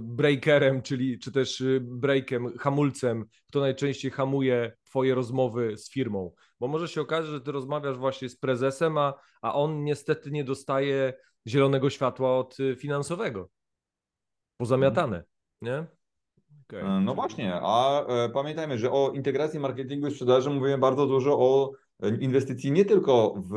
breakerem, 0.00 0.82
czyli 0.82 1.18
czy 1.18 1.32
też 1.32 1.62
breakiem, 1.80 2.58
hamulcem, 2.58 3.24
kto 3.48 3.60
najczęściej 3.60 4.10
hamuje 4.10 4.72
twoje 4.84 5.14
rozmowy 5.14 5.76
z 5.76 5.90
firmą. 5.90 6.32
Bo 6.60 6.68
może 6.68 6.88
się 6.88 7.00
okazać, 7.00 7.30
że 7.30 7.40
ty 7.40 7.52
rozmawiasz 7.52 7.96
właśnie 7.96 8.28
z 8.28 8.36
prezesem, 8.36 8.98
a, 8.98 9.14
a 9.42 9.54
on 9.54 9.84
niestety 9.84 10.30
nie 10.30 10.44
dostaje 10.44 11.12
zielonego 11.48 11.90
światła 11.90 12.38
od 12.38 12.56
finansowego. 12.76 13.48
Pozamiatane, 14.56 15.24
nie? 15.62 15.86
Okay. 16.68 17.00
No 17.00 17.14
właśnie, 17.14 17.54
a 17.62 18.06
e, 18.06 18.28
pamiętajmy, 18.28 18.78
że 18.78 18.90
o 18.90 19.12
integracji 19.14 19.60
marketingu 19.60 20.06
i 20.06 20.10
sprzedaży 20.10 20.50
mówimy 20.50 20.78
bardzo 20.78 21.06
dużo 21.06 21.38
o 21.38 21.72
inwestycji 22.20 22.72
nie 22.72 22.84
tylko 22.84 23.34
w 23.50 23.54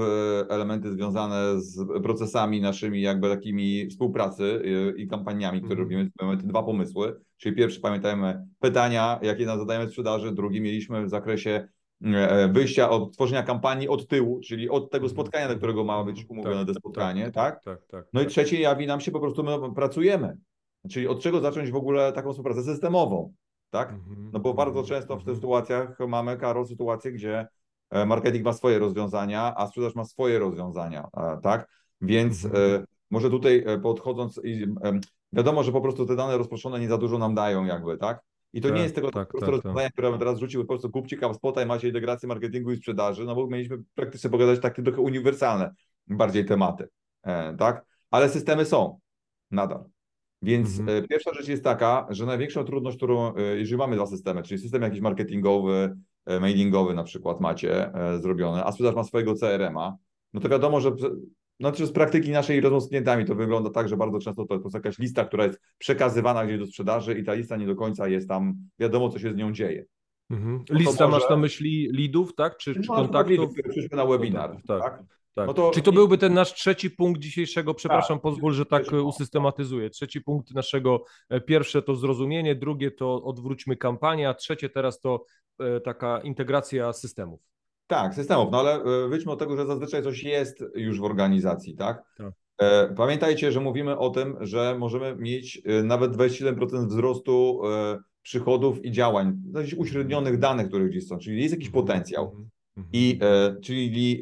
elementy 0.50 0.94
związane 0.94 1.62
z 1.62 2.02
procesami 2.04 2.62
naszymi, 2.62 3.02
jakby 3.02 3.30
takimi 3.30 3.88
współpracy 3.90 4.44
y, 4.44 4.94
i 4.98 5.08
kampaniami, 5.08 5.62
które 5.62 5.76
mm. 5.76 5.84
robimy. 5.84 6.12
Mamy 6.22 6.38
te 6.38 6.48
dwa 6.48 6.64
pomysły. 6.64 7.20
Czyli 7.38 7.56
pierwszy, 7.56 7.80
pamiętajmy, 7.80 8.48
pytania, 8.60 9.20
jakie 9.22 9.46
nam 9.46 9.60
zadajemy 9.60 9.88
sprzedaży. 9.88 10.32
Drugi 10.32 10.62
mieliśmy 10.62 11.06
w 11.06 11.10
zakresie 11.10 11.68
e, 12.04 12.48
wyjścia 12.48 12.90
od 12.90 13.14
tworzenia 13.14 13.44
kampanii 13.44 13.90
od 13.90 14.08
tyłu, 14.08 14.40
czyli 14.40 14.70
od 14.70 14.92
tego 14.92 15.06
mhm. 15.06 15.12
spotkania, 15.12 15.48
do 15.48 15.58
którego 15.58 15.84
ma 15.84 16.04
być 16.04 16.20
mhm. 16.22 16.40
umówione 16.40 16.66
tak, 16.66 16.68
to 16.68 16.80
spotkanie, 16.80 17.24
tak, 17.24 17.34
tak? 17.34 17.64
tak? 17.64 17.80
tak, 17.80 17.90
tak 17.90 18.06
no 18.14 18.22
i 18.22 18.26
trzecie 18.26 18.60
jawi 18.60 18.88
nam 18.88 19.02
się 19.02 19.12
po 19.12 19.20
prostu, 19.20 19.44
my 19.44 19.74
pracujemy. 19.76 20.38
Czyli 20.90 21.08
od 21.08 21.22
czego 21.22 21.40
zacząć 21.40 21.72
w 21.72 21.76
ogóle 21.76 22.14
taką 22.14 22.32
współpracę 22.32 22.64
systemową, 22.64 23.34
tak? 23.70 23.90
Mhm. 23.90 24.30
No 24.34 24.40
bo 24.40 24.54
bardzo 24.54 24.84
często 24.84 25.18
w 25.18 25.24
tych 25.24 25.36
sytuacjach 25.36 26.00
mamy, 26.08 26.38
Karol, 26.38 26.66
sytuację, 26.66 27.12
gdzie 27.12 27.48
marketing 27.92 28.46
ma 28.46 28.54
swoje 28.54 28.80
rozwiązania, 28.80 29.54
a 29.58 29.68
sprzedaż 29.68 29.96
ma 29.96 30.06
swoje 30.06 30.40
rozwiązania, 30.40 31.08
e, 31.18 31.40
tak? 31.44 31.68
Więc 32.02 32.46
mhm. 32.46 32.82
e, 32.82 32.86
może 33.12 33.30
tutaj 33.30 33.66
podchodząc, 33.84 34.42
wiadomo, 35.34 35.64
że 35.64 35.72
po 35.72 35.82
prostu 35.82 36.06
te 36.06 36.16
dane 36.16 36.38
rozproszone 36.38 36.80
nie 36.80 36.88
za 36.88 36.98
dużo 36.98 37.18
nam 37.18 37.36
dają 37.36 37.66
jakby, 37.66 37.98
tak? 37.98 38.22
I 38.54 38.62
to 38.62 38.68
tak, 38.68 38.78
nie 38.78 38.84
jest 38.84 38.96
tego 38.96 39.12
tak, 39.12 39.28
prostu 39.28 39.40
tak, 39.40 39.50
rozwiązania, 39.50 39.88
tak. 39.88 39.94
które 39.94 40.18
teraz 40.18 40.40
rzuciły, 40.40 40.64
po 40.64 40.68
prostu 40.68 40.90
kupcie 40.90 41.18
spota 41.34 41.64
i 41.64 41.66
macie 41.66 41.88
integrację 41.88 42.28
marketingu 42.28 42.72
i 42.72 42.78
sprzedaży, 42.78 43.26
no 43.26 43.36
bo 43.36 43.48
mieliśmy 43.48 43.78
praktycznie 43.96 44.30
pogadać 44.30 44.60
takie 44.60 44.84
trochę 44.84 45.02
uniwersalne 45.02 45.74
bardziej 46.08 46.46
tematy, 46.46 46.88
tak? 47.58 47.86
Ale 48.12 48.30
systemy 48.30 48.66
są 48.66 49.00
nadal. 49.52 49.84
Więc 50.42 50.80
mhm. 50.80 51.08
pierwsza 51.08 51.34
rzecz 51.34 51.48
jest 51.48 51.64
taka, 51.64 52.08
że 52.10 52.26
największą 52.26 52.64
trudność, 52.64 52.98
którą, 52.98 53.36
jeżeli 53.36 53.78
mamy 53.78 53.96
dwa 53.96 54.06
systemy, 54.06 54.44
czyli 54.44 54.60
system 54.60 54.82
jakiś 54.82 55.02
marketingowy, 55.02 55.96
E, 55.96 55.96
mailingowy 56.40 56.94
na 56.94 57.04
przykład 57.04 57.42
macie 57.42 57.94
e, 57.94 58.20
zrobione, 58.20 58.64
a 58.64 58.72
sprzedaż 58.72 58.96
ma 58.96 59.04
swojego 59.04 59.36
CRM-a, 59.36 59.98
no 60.34 60.42
to 60.42 60.50
wiadomo, 60.50 60.82
że 60.82 60.92
znaczy 61.60 61.86
z 61.86 61.92
praktyki 61.92 62.32
naszej 62.32 62.62
rozmów 62.62 62.84
z 62.84 62.88
klientami 62.88 63.26
to 63.26 63.36
wygląda 63.36 63.70
tak, 63.70 63.90
że 63.90 63.98
bardzo 63.98 64.20
często 64.20 64.46
to 64.46 64.56
jest 64.56 64.74
jakaś 64.74 65.00
lista, 65.00 65.26
która 65.26 65.46
jest 65.46 65.62
przekazywana 65.78 66.46
gdzieś 66.46 66.60
do 66.60 66.66
sprzedaży 66.66 67.20
i 67.20 67.24
ta 67.24 67.34
lista 67.34 67.58
nie 67.58 67.68
do 67.68 67.76
końca 67.76 68.08
jest 68.08 68.28
tam, 68.28 68.56
wiadomo 68.80 69.10
co 69.10 69.20
się 69.20 69.34
z 69.34 69.36
nią 69.36 69.54
dzieje. 69.54 69.86
Mhm. 70.30 70.64
No 70.70 70.80
lista 70.80 71.08
może... 71.08 71.20
masz 71.20 71.30
na 71.30 71.38
myśli 71.38 71.90
leadów, 71.94 72.36
tak? 72.36 72.58
Czy, 72.58 72.74
czy 72.74 72.82
no, 72.88 72.96
kontaktów? 72.96 73.32
Lidów, 73.32 73.54
przyszły 73.70 73.98
na 73.98 74.06
webinar, 74.06 74.58
tak. 74.68 74.82
tak? 74.82 75.04
Tak. 75.38 75.48
No 75.48 75.54
to... 75.54 75.72
Czyli 75.72 75.84
to 75.84 75.92
byłby 75.92 76.18
ten 76.18 76.34
nasz 76.34 76.54
trzeci 76.54 76.90
punkt 76.90 77.22
dzisiejszego, 77.22 77.74
przepraszam, 77.74 78.18
tak, 78.18 78.22
pozwól, 78.22 78.54
że 78.54 78.66
tak 78.66 78.84
usystematyzuję. 78.92 79.90
Trzeci 79.90 80.22
punkt 80.22 80.54
naszego, 80.54 81.04
e, 81.30 81.42
pierwsze 81.42 81.82
to 81.82 81.96
zrozumienie, 81.96 82.56
drugie 82.56 82.92
to 82.92 83.24
odwróćmy 83.24 83.78
kampanię, 83.78 84.30
a 84.30 84.34
trzecie 84.34 84.70
teraz 84.70 85.00
to 85.00 85.26
e, 85.60 85.80
taka 85.80 86.20
integracja 86.20 86.94
systemów. 86.94 87.40
Tak, 87.88 88.16
systemów, 88.16 88.52
no 88.52 88.60
ale 88.60 88.74
e, 88.74 89.08
wyjdźmy 89.10 89.32
od 89.32 89.40
tego, 89.40 89.58
że 89.58 89.66
zazwyczaj 89.66 90.04
coś 90.04 90.24
jest 90.24 90.64
już 90.76 91.00
w 91.00 91.04
organizacji, 91.04 91.76
tak? 91.76 92.04
tak. 92.18 92.34
Pamiętajcie, 92.96 93.52
że 93.52 93.60
mówimy 93.60 93.98
o 93.98 94.10
tym, 94.10 94.38
że 94.42 94.76
możemy 94.80 95.16
mieć 95.16 95.62
nawet 95.84 96.12
27% 96.12 96.88
wzrostu 96.88 97.62
przychodów 98.22 98.86
i 98.86 98.92
działań, 98.92 99.38
uśrednionych 99.78 100.40
danych, 100.40 100.68
które 100.68 100.86
gdzieś 100.86 101.08
są, 101.08 101.18
czyli 101.18 101.42
jest 101.42 101.54
jakiś 101.54 101.68
mhm, 101.68 101.86
potencjał. 101.86 102.26
Mhm, 102.26 102.50
mhm. 102.78 102.90
I 102.94 103.20
czyli 103.64 104.22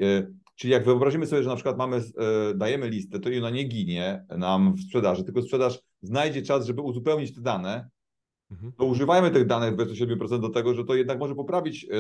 Czyli 0.56 0.74
jak 0.74 0.86
wyobrazimy 0.86 1.28
sobie, 1.28 1.44
że 1.44 1.50
na 1.50 1.56
przykład 1.56 1.78
mamy, 1.78 1.98
e, 1.98 2.02
dajemy 2.56 2.90
listę, 2.90 3.20
to 3.20 3.30
i 3.30 3.38
ona 3.38 3.50
nie 3.50 3.64
ginie 3.64 4.26
nam 4.38 4.74
w 4.74 4.82
sprzedaży, 4.82 5.24
tylko 5.24 5.42
sprzedaż 5.42 5.80
znajdzie 6.02 6.42
czas, 6.42 6.66
żeby 6.66 6.82
uzupełnić 6.82 7.36
te 7.36 7.42
dane, 7.42 7.90
mhm. 8.52 8.72
to 8.78 8.86
używajmy 8.86 9.32
tych 9.32 9.46
danych 9.46 9.76
27% 9.76 10.40
do 10.40 10.50
tego, 10.50 10.74
że 10.74 10.84
to 10.84 10.96
jednak 10.96 11.20
może 11.20 11.36
poprawić 11.36 11.86
e, 11.86 11.96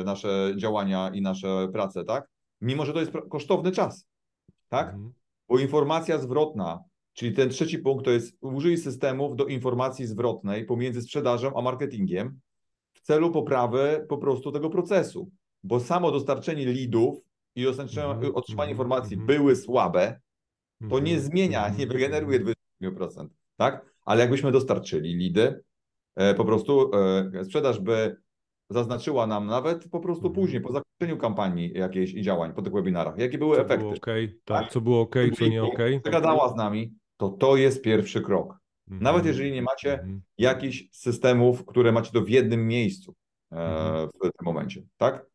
e, 0.00 0.04
nasze 0.04 0.54
działania 0.56 1.10
i 1.14 1.22
nasze 1.22 1.68
prace, 1.72 2.04
tak? 2.04 2.28
Mimo, 2.60 2.86
że 2.86 2.92
to 2.92 3.00
jest 3.00 3.12
kosztowny 3.30 3.72
czas, 3.72 4.06
tak? 4.68 4.86
Mhm. 4.86 5.12
Bo 5.48 5.58
informacja 5.58 6.18
zwrotna, 6.18 6.84
czyli 7.12 7.32
ten 7.32 7.48
trzeci 7.48 7.78
punkt 7.78 8.04
to 8.04 8.10
jest 8.10 8.36
użyj 8.40 8.78
systemów 8.78 9.36
do 9.36 9.46
informacji 9.46 10.06
zwrotnej 10.06 10.64
pomiędzy 10.64 11.02
sprzedażą 11.02 11.56
a 11.56 11.62
marketingiem 11.62 12.40
w 12.92 13.00
celu 13.00 13.30
poprawy 13.30 14.06
po 14.08 14.18
prostu 14.18 14.52
tego 14.52 14.70
procesu. 14.70 15.30
Bo 15.62 15.80
samo 15.80 16.10
dostarczenie 16.10 16.66
leadów 16.66 17.18
i 17.54 17.66
otrzymanie 17.66 18.68
-hmm. 18.68 18.70
informacji 18.70 19.16
-hmm. 19.16 19.26
były 19.26 19.56
słabe, 19.56 20.20
to 20.90 20.98
nie 20.98 21.12
mhm. 21.12 21.20
zmienia, 21.20 21.68
nie 21.68 21.86
wygeneruje 21.86 22.40
20%, 22.82 23.28
tak? 23.56 23.86
Ale 24.04 24.20
jakbyśmy 24.20 24.52
dostarczyli 24.52 25.14
lidy, 25.16 25.62
e, 26.16 26.34
po 26.34 26.44
prostu 26.44 26.90
e, 27.34 27.44
sprzedaż 27.44 27.80
by 27.80 28.16
zaznaczyła 28.70 29.26
nam 29.26 29.46
nawet 29.46 29.88
po 29.88 30.00
prostu 30.00 30.26
mhm. 30.26 30.34
później, 30.34 30.62
po 30.62 30.72
zakończeniu 30.72 31.20
kampanii 31.20 31.72
jakiejś 31.74 32.14
i 32.14 32.22
działań, 32.22 32.52
po 32.54 32.62
tych 32.62 32.72
webinarach, 32.72 33.18
jakie 33.18 33.38
były 33.38 33.56
co 33.56 33.62
efekty. 33.62 33.84
Było 33.84 33.96
okay, 33.96 34.28
tak, 34.44 34.62
tak, 34.62 34.72
co 34.72 34.80
było 34.80 35.00
ok, 35.00 35.16
co 35.38 35.46
nie 35.46 35.62
ok. 35.62 35.78
Zagadała 36.04 36.48
z 36.48 36.56
nami, 36.56 36.94
to 37.16 37.28
to 37.28 37.56
jest 37.56 37.82
pierwszy 37.82 38.20
krok. 38.20 38.58
Mhm. 38.88 39.02
Nawet 39.02 39.26
jeżeli 39.26 39.52
nie 39.52 39.62
macie 39.62 40.06
jakichś 40.38 40.84
systemów, 40.92 41.66
które 41.66 41.92
macie 41.92 42.12
to 42.12 42.20
w 42.20 42.28
jednym 42.28 42.66
miejscu 42.66 43.14
e, 43.52 44.08
w 44.14 44.20
tym 44.20 44.44
momencie, 44.44 44.82
tak? 44.96 45.32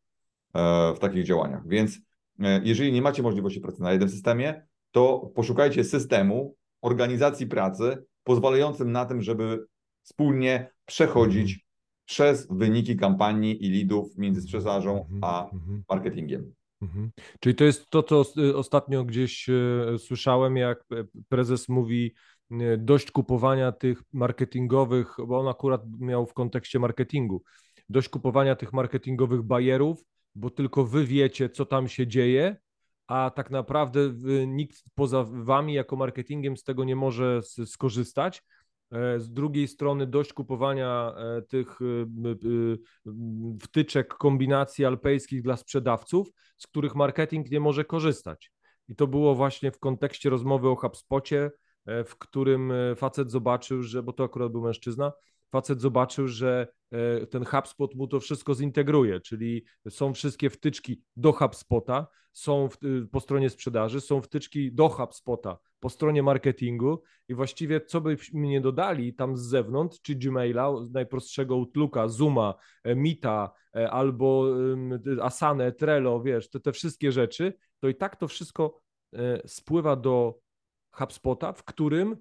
W 0.94 0.98
takich 1.00 1.24
działaniach. 1.24 1.68
Więc 1.68 1.98
jeżeli 2.38 2.92
nie 2.92 3.02
macie 3.02 3.22
możliwości 3.22 3.60
pracy 3.60 3.82
na 3.82 3.92
jednym 3.92 4.10
systemie, 4.10 4.66
to 4.90 5.32
poszukajcie 5.34 5.84
systemu 5.84 6.56
organizacji 6.82 7.46
pracy 7.46 8.04
pozwalającym 8.24 8.92
na 8.92 9.04
tym, 9.04 9.22
żeby 9.22 9.66
wspólnie 10.02 10.70
przechodzić 10.86 11.50
mhm. 11.50 11.60
przez 12.04 12.48
wyniki 12.50 12.96
kampanii 12.96 13.66
i 13.66 13.70
leadów 13.70 14.18
między 14.18 14.42
sprzedażą 14.42 15.00
mhm. 15.00 15.18
a 15.22 15.50
mhm. 15.52 15.82
marketingiem. 15.88 16.52
Mhm. 16.82 17.10
Czyli 17.40 17.54
to 17.54 17.64
jest 17.64 17.90
to, 17.90 18.02
co 18.02 18.24
ostatnio 18.54 19.04
gdzieś 19.04 19.48
e, 19.48 19.98
słyszałem, 19.98 20.56
jak 20.56 20.84
prezes 21.28 21.68
mówi, 21.68 22.14
dość 22.78 23.10
kupowania 23.10 23.72
tych 23.72 24.02
marketingowych, 24.12 25.16
bo 25.26 25.38
on 25.38 25.48
akurat 25.48 25.82
miał 25.98 26.26
w 26.26 26.34
kontekście 26.34 26.78
marketingu, 26.78 27.42
dość 27.88 28.08
kupowania 28.08 28.56
tych 28.56 28.72
marketingowych 28.72 29.42
bajerów, 29.42 30.04
bo 30.38 30.50
tylko 30.50 30.84
wy 30.84 31.04
wiecie, 31.04 31.50
co 31.50 31.66
tam 31.66 31.88
się 31.88 32.06
dzieje, 32.06 32.56
a 33.06 33.30
tak 33.30 33.50
naprawdę 33.50 34.00
nikt 34.46 34.84
poza 34.94 35.24
wami 35.24 35.74
jako 35.74 35.96
marketingiem 35.96 36.56
z 36.56 36.64
tego 36.64 36.84
nie 36.84 36.96
może 36.96 37.40
skorzystać. 37.64 38.42
E, 38.92 39.20
z 39.20 39.32
drugiej 39.32 39.68
strony 39.68 40.06
dość 40.06 40.32
kupowania 40.32 41.14
e, 41.16 41.42
tych 41.42 41.78
e, 41.82 41.84
wtyczek, 43.62 44.14
kombinacji 44.14 44.84
alpejskich 44.84 45.42
dla 45.42 45.56
sprzedawców, 45.56 46.28
z 46.56 46.66
których 46.66 46.94
marketing 46.94 47.50
nie 47.50 47.60
może 47.60 47.84
korzystać. 47.84 48.52
I 48.88 48.96
to 48.96 49.06
było 49.06 49.34
właśnie 49.34 49.70
w 49.70 49.78
kontekście 49.78 50.30
rozmowy 50.30 50.68
o 50.68 50.76
HubSpocie, 50.76 51.50
w 51.86 52.16
którym 52.18 52.72
facet 52.96 53.30
zobaczył, 53.30 53.82
że, 53.82 54.02
bo 54.02 54.12
to 54.12 54.24
akurat 54.24 54.52
był 54.52 54.62
mężczyzna, 54.62 55.12
facet 55.50 55.80
zobaczył, 55.80 56.28
że 56.28 56.68
e, 56.90 57.26
ten 57.26 57.44
HubSpot 57.44 57.94
mu 57.94 58.06
to 58.06 58.20
wszystko 58.20 58.54
zintegruje, 58.54 59.20
czyli 59.20 59.64
są 59.88 60.14
wszystkie 60.14 60.50
wtyczki 60.50 61.02
do 61.16 61.32
HubSpota, 61.32 62.06
są 62.32 62.68
w, 62.68 62.78
po 63.12 63.20
stronie 63.20 63.50
sprzedaży, 63.50 64.00
są 64.00 64.22
wtyczki 64.22 64.72
do 64.72 64.88
HubSpota 64.88 65.58
po 65.80 65.88
stronie 65.88 66.22
marketingu 66.22 67.02
i 67.28 67.34
właściwie 67.34 67.80
co 67.80 68.00
byśmy 68.00 68.40
nie 68.40 68.60
dodali 68.60 69.14
tam 69.14 69.36
z 69.36 69.40
zewnątrz, 69.40 70.00
czy 70.02 70.14
Gmaila, 70.14 70.72
najprostszego 70.90 71.54
Outlooka, 71.54 72.08
Zooma, 72.08 72.54
e, 72.84 72.94
Meeta 72.94 73.52
albo 73.90 74.46
Asane, 75.22 75.72
Trello, 75.72 76.22
wiesz, 76.22 76.50
te, 76.50 76.60
te 76.60 76.72
wszystkie 76.72 77.12
rzeczy, 77.12 77.54
to 77.80 77.88
i 77.88 77.94
tak 77.94 78.16
to 78.16 78.28
wszystko 78.28 78.80
spływa 79.46 79.96
do 79.96 80.38
HubSpota, 80.92 81.52
w 81.52 81.64
którym 81.64 82.16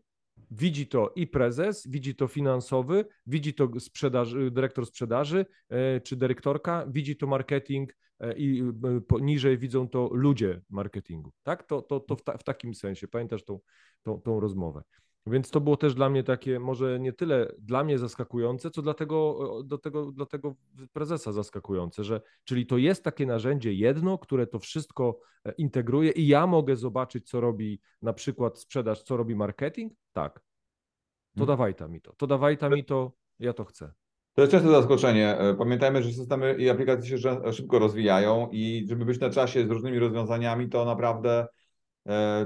widzi 0.51 0.87
to 0.87 1.13
i 1.15 1.27
prezes, 1.27 1.87
widzi 1.87 2.15
to 2.15 2.27
finansowy, 2.27 3.05
widzi 3.27 3.53
to 3.53 3.79
sprzedaży, 3.79 4.51
dyrektor 4.51 4.85
sprzedaży 4.85 5.45
e, 5.69 6.01
czy 6.01 6.15
dyrektorka, 6.15 6.85
widzi 6.87 7.17
to 7.17 7.27
marketing 7.27 7.97
e, 8.19 8.33
i 8.37 8.61
e, 8.61 9.21
niżej 9.21 9.57
widzą 9.57 9.89
to 9.89 10.09
ludzie 10.13 10.61
marketingu. 10.69 11.31
Tak? 11.43 11.63
To, 11.63 11.81
to, 11.81 11.99
to 11.99 12.15
w, 12.15 12.23
ta, 12.23 12.37
w 12.37 12.43
takim 12.43 12.73
sensie. 12.75 13.07
Pamiętasz 13.07 13.43
tą, 13.43 13.59
tą, 14.03 14.21
tą 14.21 14.39
rozmowę. 14.39 14.83
Więc 15.31 15.49
to 15.49 15.61
było 15.61 15.77
też 15.77 15.95
dla 15.95 16.09
mnie 16.09 16.23
takie, 16.23 16.59
może 16.59 16.99
nie 16.99 17.13
tyle 17.13 17.51
dla 17.59 17.83
mnie 17.83 17.97
zaskakujące, 17.97 18.71
co 18.71 18.81
dla 18.81 18.93
tego, 18.93 19.49
do 19.63 19.77
tego, 19.77 20.11
dla 20.11 20.25
tego 20.25 20.55
prezesa 20.93 21.31
zaskakujące, 21.31 22.03
że 22.03 22.21
czyli 22.43 22.65
to 22.65 22.77
jest 22.77 23.03
takie 23.03 23.25
narzędzie 23.25 23.73
jedno, 23.73 24.17
które 24.17 24.47
to 24.47 24.59
wszystko 24.59 25.19
e, 25.45 25.51
integruje 25.51 26.11
i 26.11 26.27
ja 26.27 26.47
mogę 26.47 26.75
zobaczyć, 26.75 27.29
co 27.29 27.41
robi 27.41 27.81
na 28.01 28.13
przykład 28.13 28.59
sprzedaż, 28.59 29.03
co 29.03 29.17
robi 29.17 29.35
marketing. 29.35 29.93
Tak. 30.13 30.33
To 30.33 31.39
hmm. 31.39 31.47
dawaj 31.47 31.75
tam 31.75 31.91
mi 31.91 32.01
to. 32.01 32.13
To 32.13 32.27
dawaj 32.27 32.57
tam 32.57 32.73
mi 32.73 32.85
to, 32.85 33.11
ja 33.39 33.53
to 33.53 33.65
chcę. 33.65 33.93
To 34.33 34.41
jest 34.41 34.51
częste 34.51 34.69
zaskoczenie. 34.69 35.37
E, 35.37 35.55
pamiętajmy, 35.55 36.03
że 36.03 36.13
systemy 36.13 36.55
i 36.59 36.69
aplikacje 36.69 37.19
się 37.19 37.51
szybko 37.53 37.79
rozwijają 37.79 38.49
i 38.51 38.85
żeby 38.89 39.05
być 39.05 39.19
na 39.19 39.29
czasie 39.29 39.67
z 39.67 39.69
różnymi 39.69 39.99
rozwiązaniami, 39.99 40.69
to 40.69 40.85
naprawdę 40.85 41.47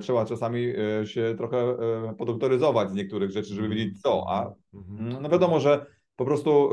trzeba 0.02 0.26
czasami 0.26 0.74
e, 1.02 1.08
się 1.08 1.36
trochę 1.38 1.58
e, 1.58 2.16
podoktoryzować 2.18 2.90
z 2.90 2.94
niektórych 2.94 3.32
rzeczy, 3.32 3.54
żeby 3.54 3.70
wiedzieć 3.70 4.02
co, 4.02 4.26
a 4.30 4.54
mhm. 4.74 5.22
no 5.22 5.30
wiadomo, 5.30 5.60
że 5.60 5.86
po 6.16 6.26
prostu 6.26 6.70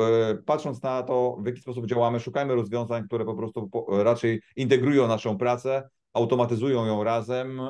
patrząc 0.46 0.82
na 0.82 1.02
to, 1.02 1.36
w 1.40 1.46
jaki 1.46 1.60
sposób 1.60 1.86
działamy, 1.86 2.20
szukajmy 2.20 2.54
rozwiązań, 2.54 3.04
które 3.04 3.24
po 3.24 3.34
prostu 3.34 3.70
raczej 3.88 4.42
integrują 4.56 5.08
naszą 5.08 5.38
pracę, 5.38 5.88
automatyzują 6.12 6.86
ją 6.86 7.04
razem 7.04 7.60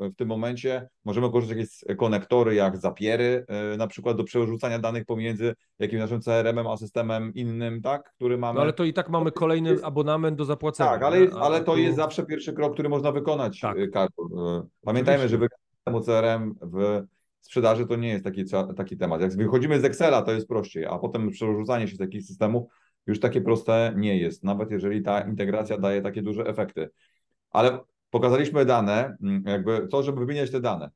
w 0.00 0.16
tym 0.16 0.28
momencie. 0.28 0.88
Możemy 1.04 1.30
korzystać 1.30 1.58
z 1.58 1.82
jakieś 1.82 1.96
konektory 1.98 2.54
jak 2.54 2.76
zapiery, 2.76 3.46
na 3.78 3.86
przykład 3.86 4.16
do 4.16 4.24
przerzucania 4.24 4.78
danych 4.78 5.04
pomiędzy 5.04 5.54
jakimś 5.78 6.00
naszym 6.00 6.20
CRM-em 6.20 6.66
a 6.66 6.76
systemem 6.76 7.34
innym, 7.34 7.82
tak, 7.82 8.12
który 8.16 8.38
mamy. 8.38 8.56
No 8.56 8.62
ale 8.62 8.72
to 8.72 8.84
i 8.84 8.92
tak 8.92 9.10
mamy 9.10 9.32
kolejny 9.32 9.76
abonament 9.82 10.38
do 10.38 10.44
zapłacenia. 10.44 10.90
Tak, 10.90 11.02
ale, 11.02 11.18
ale 11.40 11.64
to 11.64 11.76
jest 11.76 11.96
zawsze 11.96 12.26
pierwszy 12.26 12.52
krok, 12.52 12.72
który 12.72 12.88
można 12.88 13.12
wykonać, 13.12 13.60
tak. 13.60 13.76
Karol. 13.92 14.62
Pamiętajmy, 14.84 15.28
że 15.28 15.38
wykonanie 15.38 16.04
CRM 16.04 16.54
w 16.62 17.02
sprzedaży 17.40 17.86
to 17.86 17.96
nie 17.96 18.08
jest 18.08 18.24
taki, 18.24 18.44
taki 18.76 18.96
temat. 18.96 19.20
Jak 19.20 19.36
wychodzimy 19.36 19.80
z 19.80 19.84
Excela, 19.84 20.22
to 20.22 20.32
jest 20.32 20.48
prościej, 20.48 20.86
a 20.86 20.98
potem 20.98 21.30
przerzucanie 21.30 21.88
się 21.88 21.94
z 21.94 21.98
takich 21.98 22.22
systemów 22.22 22.72
już 23.06 23.20
takie 23.20 23.40
proste 23.40 23.92
nie 23.96 24.18
jest, 24.18 24.44
nawet 24.44 24.70
jeżeli 24.70 25.02
ta 25.02 25.20
integracja 25.20 25.78
daje 25.78 26.02
takie 26.02 26.22
duże 26.22 26.44
efekty 26.44 26.90
ale 27.52 27.78
pokazaliśmy 28.10 28.64
dane, 28.64 29.16
mm, 29.22 29.42
jakby 29.46 29.88
to, 29.88 30.02
żeby 30.02 30.20
wymieniać 30.20 30.50
te 30.50 30.60
dane. 30.60 30.90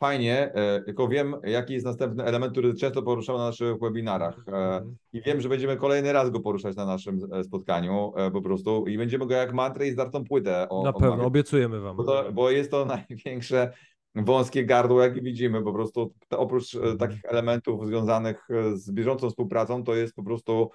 Fajnie, 0.00 0.52
e, 0.54 0.82
tylko 0.82 1.08
wiem, 1.08 1.36
jaki 1.44 1.74
jest 1.74 1.86
następny 1.86 2.24
element, 2.24 2.52
który 2.52 2.74
często 2.74 3.02
poruszam 3.02 3.36
na 3.36 3.44
naszych 3.44 3.78
webinarach 3.80 4.38
e, 4.48 4.52
mhm. 4.52 4.96
i 5.12 5.22
wiem, 5.22 5.40
że 5.40 5.48
będziemy 5.48 5.76
kolejny 5.76 6.12
raz 6.12 6.30
go 6.30 6.40
poruszać 6.40 6.76
na 6.76 6.86
naszym 6.86 7.18
e, 7.32 7.44
spotkaniu 7.44 8.12
po 8.32 8.42
prostu 8.42 8.86
i 8.86 8.98
będziemy 8.98 9.26
go 9.26 9.34
jak 9.34 9.52
mantrę 9.52 9.88
i 9.88 9.90
zdartą 9.90 10.24
płytę. 10.24 10.68
O, 10.68 10.82
na 10.82 10.92
pewno, 10.92 11.24
obiecujemy 11.24 11.80
Wam. 11.80 11.96
Bo, 11.96 12.04
to, 12.04 12.32
bo 12.32 12.50
jest 12.50 12.70
to 12.70 12.84
największe 13.08 13.72
wąskie 14.14 14.64
gardło, 14.64 15.02
jakie 15.02 15.20
widzimy. 15.20 15.62
Po 15.62 15.72
prostu 15.72 16.14
oprócz 16.30 16.74
mhm. 16.74 16.98
takich 16.98 17.24
elementów 17.24 17.86
związanych 17.86 18.48
z 18.74 18.90
bieżącą 18.90 19.30
współpracą, 19.30 19.84
to 19.84 19.94
jest 19.94 20.14
po 20.14 20.22
prostu 20.22 20.70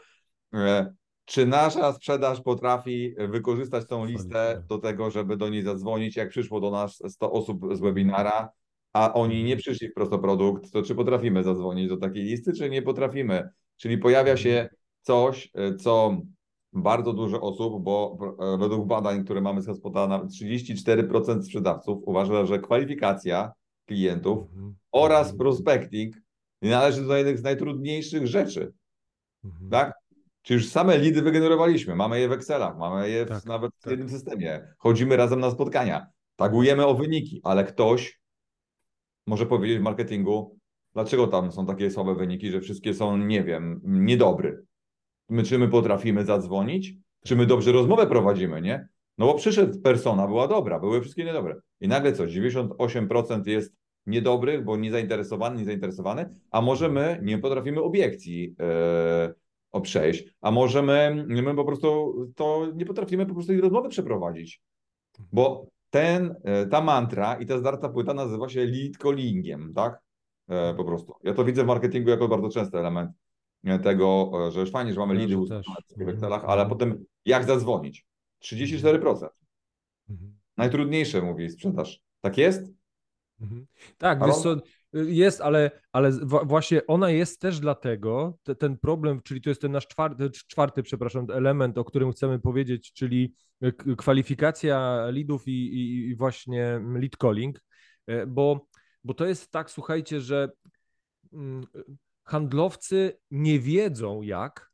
czy 1.25 1.45
nasza 1.45 1.93
sprzedaż 1.93 2.41
potrafi 2.41 3.15
wykorzystać 3.29 3.87
tą 3.87 4.05
listę 4.05 4.63
do 4.69 4.77
tego, 4.77 5.11
żeby 5.11 5.37
do 5.37 5.49
niej 5.49 5.63
zadzwonić, 5.63 6.15
jak 6.15 6.29
przyszło 6.29 6.59
do 6.59 6.71
nas 6.71 7.03
100 7.07 7.31
osób 7.31 7.75
z 7.75 7.79
webinara, 7.79 8.49
a 8.93 9.13
oni 9.13 9.43
nie 9.43 9.57
przyszli 9.57 9.87
w 9.89 9.93
prostoprodukt, 9.93 10.71
to 10.71 10.81
czy 10.81 10.95
potrafimy 10.95 11.43
zadzwonić 11.43 11.89
do 11.89 11.97
takiej 11.97 12.23
listy, 12.23 12.53
czy 12.53 12.69
nie 12.69 12.81
potrafimy? 12.81 13.49
Czyli 13.77 13.97
pojawia 13.97 14.37
się 14.37 14.69
coś, 15.01 15.51
co 15.79 16.17
bardzo 16.73 17.13
dużo 17.13 17.41
osób, 17.41 17.83
bo 17.83 18.17
według 18.59 18.87
badań, 18.87 19.23
które 19.23 19.41
mamy 19.41 19.61
z 19.61 19.67
Hotspota, 19.67 20.07
34% 20.07 21.41
sprzedawców 21.41 22.03
uważa, 22.05 22.45
że 22.45 22.59
kwalifikacja 22.59 23.51
klientów 23.85 24.49
mhm. 24.49 24.75
oraz 24.91 25.31
mhm. 25.31 25.37
prospecting 25.37 26.15
należy 26.61 27.07
do 27.07 27.17
jednych 27.17 27.39
z 27.39 27.43
najtrudniejszych 27.43 28.27
rzeczy. 28.27 28.73
Mhm. 29.43 29.69
Tak? 29.69 30.02
Czy 30.43 30.53
już 30.53 30.69
same 30.69 30.97
lidy 30.97 31.21
wygenerowaliśmy, 31.21 31.95
mamy 31.95 32.19
je 32.19 32.29
w 32.29 32.31
Excelach, 32.31 32.77
mamy 32.77 33.09
je 33.09 33.25
tak, 33.25 33.45
nawet 33.45 33.71
w 33.75 33.83
tak. 33.83 33.91
jednym 33.91 34.09
systemie. 34.09 34.67
Chodzimy 34.77 35.17
razem 35.17 35.39
na 35.39 35.51
spotkania, 35.51 36.07
tagujemy 36.35 36.85
o 36.85 36.95
wyniki, 36.95 37.41
ale 37.43 37.63
ktoś 37.63 38.19
może 39.27 39.45
powiedzieć 39.45 39.79
w 39.79 39.81
marketingu, 39.81 40.57
dlaczego 40.93 41.27
tam 41.27 41.51
są 41.51 41.65
takie 41.65 41.91
słabe 41.91 42.15
wyniki, 42.15 42.49
że 42.49 42.61
wszystkie 42.61 42.93
są, 42.93 43.17
nie 43.17 43.43
wiem, 43.43 43.81
niedobry. 43.83 44.63
My, 45.29 45.43
czy 45.43 45.59
my 45.59 45.67
potrafimy 45.67 46.25
zadzwonić? 46.25 46.93
Czy 47.25 47.35
my 47.35 47.45
dobrze 47.45 47.71
rozmowę 47.71 48.07
prowadzimy, 48.07 48.61
nie? 48.61 48.87
No 49.17 49.25
bo 49.25 49.33
przyszedł 49.33 49.81
persona, 49.81 50.27
była 50.27 50.47
dobra, 50.47 50.79
były 50.79 51.01
wszystkie 51.01 51.23
niedobre. 51.23 51.55
I 51.81 51.87
nagle 51.87 52.13
co, 52.13 52.23
98% 52.23 53.47
jest 53.47 53.75
niedobrych, 54.05 54.63
bo 54.63 54.77
niezainteresowany, 54.77 55.59
niezainteresowany, 55.59 56.29
a 56.51 56.61
może 56.61 56.89
my 56.89 57.19
nie 57.23 57.37
potrafimy 57.37 57.81
obiekcji 57.81 58.55
yy, 58.59 59.33
o 59.73 59.81
przejść, 59.81 60.23
a 60.41 60.51
może 60.51 60.81
my, 60.81 61.25
my 61.27 61.55
po 61.55 61.65
prostu 61.65 62.13
to 62.35 62.71
nie 62.75 62.85
potrafimy 62.85 63.25
po 63.25 63.33
prostu 63.33 63.51
tej 63.51 63.61
rozmowy 63.61 63.89
przeprowadzić, 63.89 64.61
bo 65.31 65.67
ten, 65.89 66.35
e, 66.43 66.65
ta 66.65 66.81
mantra 66.81 67.35
i 67.35 67.45
ta 67.45 67.57
zdarta 67.57 67.89
płyta 67.89 68.13
nazywa 68.13 68.49
się 68.49 68.65
lead 68.65 68.97
callingiem, 68.97 69.73
tak? 69.73 70.01
E, 70.47 70.73
po 70.73 70.83
prostu. 70.83 71.13
Ja 71.23 71.33
to 71.33 71.45
widzę 71.45 71.63
w 71.63 71.67
marketingu 71.67 72.09
jako 72.09 72.27
bardzo 72.27 72.49
częsty 72.49 72.77
element 72.77 73.11
e, 73.63 73.79
tego, 73.79 74.31
że 74.51 74.59
już 74.59 74.71
fajnie, 74.71 74.93
że 74.93 74.99
mamy 74.99 75.13
leady 75.13 75.37
w 75.97 76.09
Excelach, 76.09 76.45
ale 76.45 76.65
potem 76.65 77.05
jak 77.25 77.43
zadzwonić? 77.43 78.05
34%. 78.43 79.27
Mhm. 80.09 80.37
Najtrudniejsze, 80.57 81.21
mówi 81.21 81.49
sprzedaż. 81.49 82.01
Tak 82.21 82.37
jest? 82.37 82.71
Mhm. 83.41 83.65
Tak, 83.97 84.25
wiesz 84.25 84.35
co, 84.35 84.55
jest, 84.93 85.41
ale, 85.41 85.71
ale 85.91 86.11
właśnie 86.45 86.87
ona 86.87 87.09
jest 87.09 87.41
też 87.41 87.59
dlatego, 87.59 88.37
te, 88.43 88.55
ten 88.55 88.77
problem, 88.77 89.21
czyli 89.21 89.41
to 89.41 89.49
jest 89.49 89.61
ten 89.61 89.71
nasz 89.71 89.87
czwarty, 89.87 90.29
czwarty, 90.31 90.83
przepraszam, 90.83 91.27
element, 91.31 91.77
o 91.77 91.83
którym 91.83 92.11
chcemy 92.11 92.39
powiedzieć, 92.39 92.93
czyli 92.93 93.33
kwalifikacja 93.97 95.05
leadów 95.11 95.47
i, 95.47 95.77
i, 96.09 96.15
właśnie 96.15 96.81
lead 96.95 97.17
calling, 97.21 97.59
e, 98.07 98.25
bo, 98.25 98.67
bo 99.03 99.13
to 99.13 99.25
jest 99.25 99.51
tak, 99.51 99.71
słuchajcie, 99.71 100.21
że 100.21 100.51
mm, 101.33 101.65
handlowcy 102.23 103.19
nie 103.31 103.59
wiedzą 103.59 104.21
jak, 104.21 104.71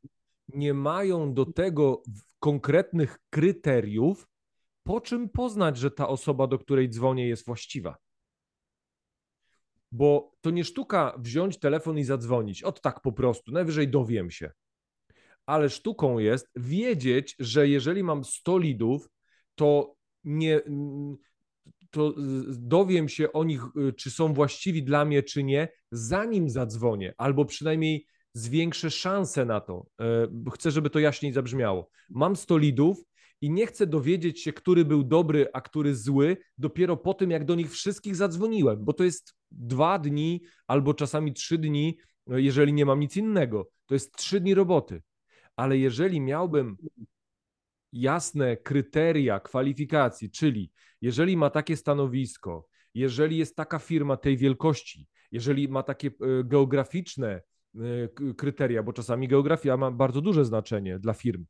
nie 0.48 0.74
mają 0.74 1.34
do 1.34 1.46
tego 1.46 2.02
konkretnych 2.38 3.18
kryteriów, 3.30 4.28
po 4.82 5.00
czym 5.00 5.28
poznać, 5.28 5.78
że 5.78 5.90
ta 5.90 6.08
osoba, 6.08 6.46
do 6.46 6.58
której 6.58 6.90
dzwonię, 6.90 7.28
jest 7.28 7.46
właściwa 7.46 7.96
bo 9.92 10.32
to 10.40 10.50
nie 10.50 10.64
sztuka 10.64 11.14
wziąć 11.18 11.58
telefon 11.58 11.98
i 11.98 12.04
zadzwonić. 12.04 12.62
Od 12.62 12.80
tak 12.80 13.00
po 13.00 13.12
prostu, 13.12 13.52
najwyżej 13.52 13.88
dowiem 13.88 14.30
się. 14.30 14.50
Ale 15.46 15.70
sztuką 15.70 16.18
jest 16.18 16.50
wiedzieć, 16.56 17.36
że 17.38 17.68
jeżeli 17.68 18.02
mam 18.02 18.24
100 18.24 18.58
lidów, 18.58 19.08
to 19.54 19.94
nie 20.24 20.60
to 21.90 22.14
dowiem 22.48 23.08
się 23.08 23.32
o 23.32 23.44
nich, 23.44 23.62
y, 23.88 23.92
czy 23.92 24.10
są 24.10 24.34
właściwi 24.34 24.82
dla 24.82 25.04
mnie, 25.04 25.22
czy 25.22 25.42
nie, 25.44 25.68
zanim 25.92 26.50
zadzwonię, 26.50 27.14
albo 27.18 27.44
przynajmniej 27.44 28.06
zwiększę 28.34 28.90
szanse 28.90 29.44
na 29.44 29.60
to. 29.60 29.86
E, 30.00 30.28
chcę, 30.52 30.70
żeby 30.70 30.90
to 30.90 30.98
jaśniej 30.98 31.32
zabrzmiało. 31.32 31.90
Mam 32.10 32.36
100 32.36 32.58
lidów, 32.58 33.04
i 33.40 33.50
nie 33.50 33.66
chcę 33.66 33.86
dowiedzieć 33.86 34.42
się, 34.42 34.52
który 34.52 34.84
był 34.84 35.04
dobry, 35.04 35.48
a 35.52 35.60
który 35.60 35.96
zły, 35.96 36.36
dopiero 36.58 36.96
po 36.96 37.14
tym, 37.14 37.30
jak 37.30 37.44
do 37.44 37.54
nich 37.54 37.70
wszystkich 37.70 38.16
zadzwoniłem, 38.16 38.84
bo 38.84 38.92
to 38.92 39.04
jest 39.04 39.34
dwa 39.50 39.98
dni 39.98 40.42
albo 40.66 40.94
czasami 40.94 41.32
trzy 41.32 41.58
dni, 41.58 41.98
no, 42.26 42.38
jeżeli 42.38 42.72
nie 42.72 42.86
mam 42.86 43.00
nic 43.00 43.16
innego. 43.16 43.70
To 43.86 43.94
jest 43.94 44.16
trzy 44.16 44.40
dni 44.40 44.54
roboty. 44.54 45.02
Ale 45.56 45.78
jeżeli 45.78 46.20
miałbym 46.20 46.76
jasne 47.92 48.56
kryteria 48.56 49.40
kwalifikacji, 49.40 50.30
czyli 50.30 50.72
jeżeli 51.00 51.36
ma 51.36 51.50
takie 51.50 51.76
stanowisko, 51.76 52.66
jeżeli 52.94 53.36
jest 53.36 53.56
taka 53.56 53.78
firma 53.78 54.16
tej 54.16 54.36
wielkości, 54.36 55.08
jeżeli 55.32 55.68
ma 55.68 55.82
takie 55.82 56.08
e, 56.08 56.44
geograficzne 56.44 57.42
kryteria, 58.36 58.82
bo 58.82 58.92
czasami 58.92 59.28
geografia 59.28 59.76
ma 59.76 59.90
bardzo 59.90 60.20
duże 60.20 60.44
znaczenie 60.44 60.98
dla 60.98 61.14
firm. 61.14 61.44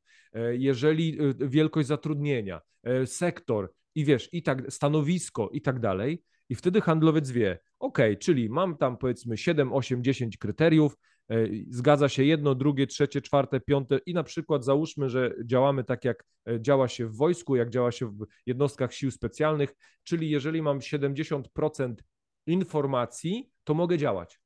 Jeżeli 0.52 1.18
wielkość 1.38 1.88
zatrudnienia, 1.88 2.60
sektor 3.04 3.72
i 3.94 4.04
wiesz, 4.04 4.28
i 4.32 4.42
tak 4.42 4.72
stanowisko 4.72 5.50
i 5.52 5.60
tak 5.60 5.80
dalej, 5.80 6.22
i 6.48 6.54
wtedy 6.54 6.80
handlowiec 6.80 7.30
wie, 7.30 7.58
ok, 7.81 7.99
czyli 8.21 8.51
mam 8.51 8.77
tam 8.77 8.97
powiedzmy 8.97 9.37
7, 9.37 9.73
8, 9.73 10.05
10 10.05 10.37
kryteriów, 10.37 10.97
e, 11.31 11.47
zgadza 11.71 12.09
się 12.09 12.25
jedno, 12.25 12.55
drugie, 12.55 12.87
trzecie, 12.87 13.23
czwarte, 13.23 13.61
piąte 13.61 13.99
i 14.07 14.14
na 14.14 14.23
przykład 14.23 14.64
załóżmy, 14.64 15.09
że 15.09 15.35
działamy 15.45 15.85
tak 15.85 16.05
jak 16.05 16.25
e, 16.49 16.61
działa 16.61 16.88
się 16.88 17.07
w 17.07 17.16
wojsku, 17.16 17.57
jak 17.57 17.71
działa 17.71 17.93
się 17.93 18.07
w 18.07 18.27
jednostkach 18.47 18.95
sił 18.95 19.11
specjalnych, 19.11 19.75
czyli 20.03 20.31
jeżeli 20.31 20.62
mam 20.62 20.79
70% 20.79 21.95
informacji, 22.47 23.51
to 23.64 23.75
mogę 23.75 23.99
działać. 23.99 24.40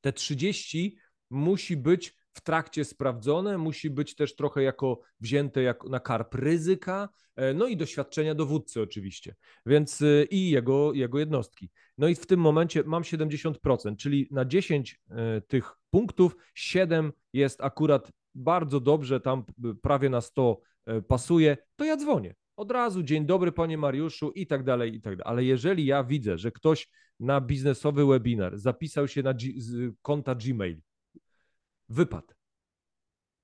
Te 0.00 0.12
30 0.12 0.96
musi 1.30 1.76
być 1.76 2.19
w 2.32 2.40
trakcie 2.40 2.84
sprawdzone, 2.84 3.58
musi 3.58 3.90
być 3.90 4.14
też 4.14 4.36
trochę 4.36 4.62
jako 4.62 5.00
wzięte 5.20 5.62
jak 5.62 5.84
na 5.84 6.00
karp 6.00 6.34
ryzyka, 6.34 7.08
e, 7.36 7.54
no 7.54 7.66
i 7.66 7.76
doświadczenia 7.76 8.34
dowódcy 8.34 8.82
oczywiście, 8.82 9.34
więc 9.66 10.02
e, 10.02 10.24
i 10.24 10.50
jego, 10.50 10.92
jego 10.92 11.18
jednostki. 11.18 11.70
No 11.98 12.08
i 12.08 12.14
w 12.14 12.26
tym 12.26 12.40
momencie 12.40 12.82
mam 12.86 13.02
70%, 13.02 13.96
czyli 13.96 14.28
na 14.30 14.44
10 14.44 15.00
e, 15.10 15.40
tych 15.40 15.72
punktów 15.90 16.36
7 16.54 17.12
jest 17.32 17.60
akurat 17.60 18.10
bardzo 18.34 18.80
dobrze, 18.80 19.20
tam 19.20 19.44
prawie 19.82 20.10
na 20.10 20.20
100 20.20 20.60
pasuje, 21.08 21.56
to 21.76 21.84
ja 21.84 21.96
dzwonię. 21.96 22.34
Od 22.56 22.70
razu, 22.70 23.02
dzień 23.02 23.26
dobry 23.26 23.52
panie 23.52 23.78
Mariuszu 23.78 24.30
i 24.30 24.46
tak 24.46 24.64
dalej, 24.64 24.94
i 24.94 25.00
tak 25.00 25.16
dalej. 25.16 25.32
Ale 25.32 25.44
jeżeli 25.44 25.86
ja 25.86 26.04
widzę, 26.04 26.38
że 26.38 26.52
ktoś 26.52 26.88
na 27.20 27.40
biznesowy 27.40 28.06
webinar 28.06 28.58
zapisał 28.58 29.08
się 29.08 29.22
na 29.22 29.34
G 29.34 29.52
konta 30.02 30.34
Gmail, 30.34 30.80
wypad. 31.90 32.34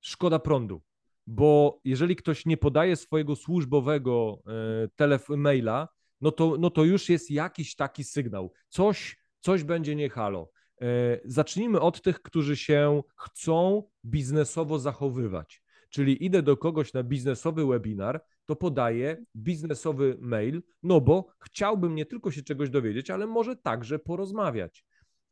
Szkoda 0.01 0.39
prądu, 0.39 0.83
bo 1.27 1.81
jeżeli 1.85 2.17
ktoś 2.17 2.47
nie 2.47 2.57
podaje 2.57 2.97
swojego 2.97 3.37
służbowego 3.37 4.43
e, 4.47 4.89
telefonu 4.97 5.43
maila, 5.43 5.89
no 6.21 6.33
to, 6.33 6.57
no 6.59 6.71
to 6.71 6.85
już 6.85 7.09
jest 7.09 7.31
jakiś 7.31 7.75
taki 7.75 8.05
sygnał. 8.05 8.53
Coś, 8.69 9.17
coś 9.41 9.65
będzie 9.65 9.97
nie 9.97 10.11
halo. 10.11 10.51
E, 10.81 10.87
zacznijmy 11.25 11.81
od 11.81 12.03
tych, 12.03 12.23
którzy 12.23 12.57
się 12.57 13.03
chcą 13.17 13.83
biznesowo 14.05 14.79
zachowywać. 14.79 15.63
Czyli 15.91 16.25
idę 16.25 16.43
do 16.43 16.57
kogoś 16.57 16.93
na 16.93 17.03
biznesowy 17.03 17.67
webinar, 17.67 18.25
to 18.47 18.57
podaję 18.57 19.25
biznesowy 19.37 20.17
mail, 20.21 20.63
no 20.83 21.01
bo 21.01 21.29
chciałbym 21.39 21.95
nie 21.95 22.07
tylko 22.07 22.31
się 22.31 22.43
czegoś 22.43 22.71
dowiedzieć, 22.71 23.11
ale 23.11 23.27
może 23.27 23.57
także 23.57 23.99
porozmawiać. 23.99 24.85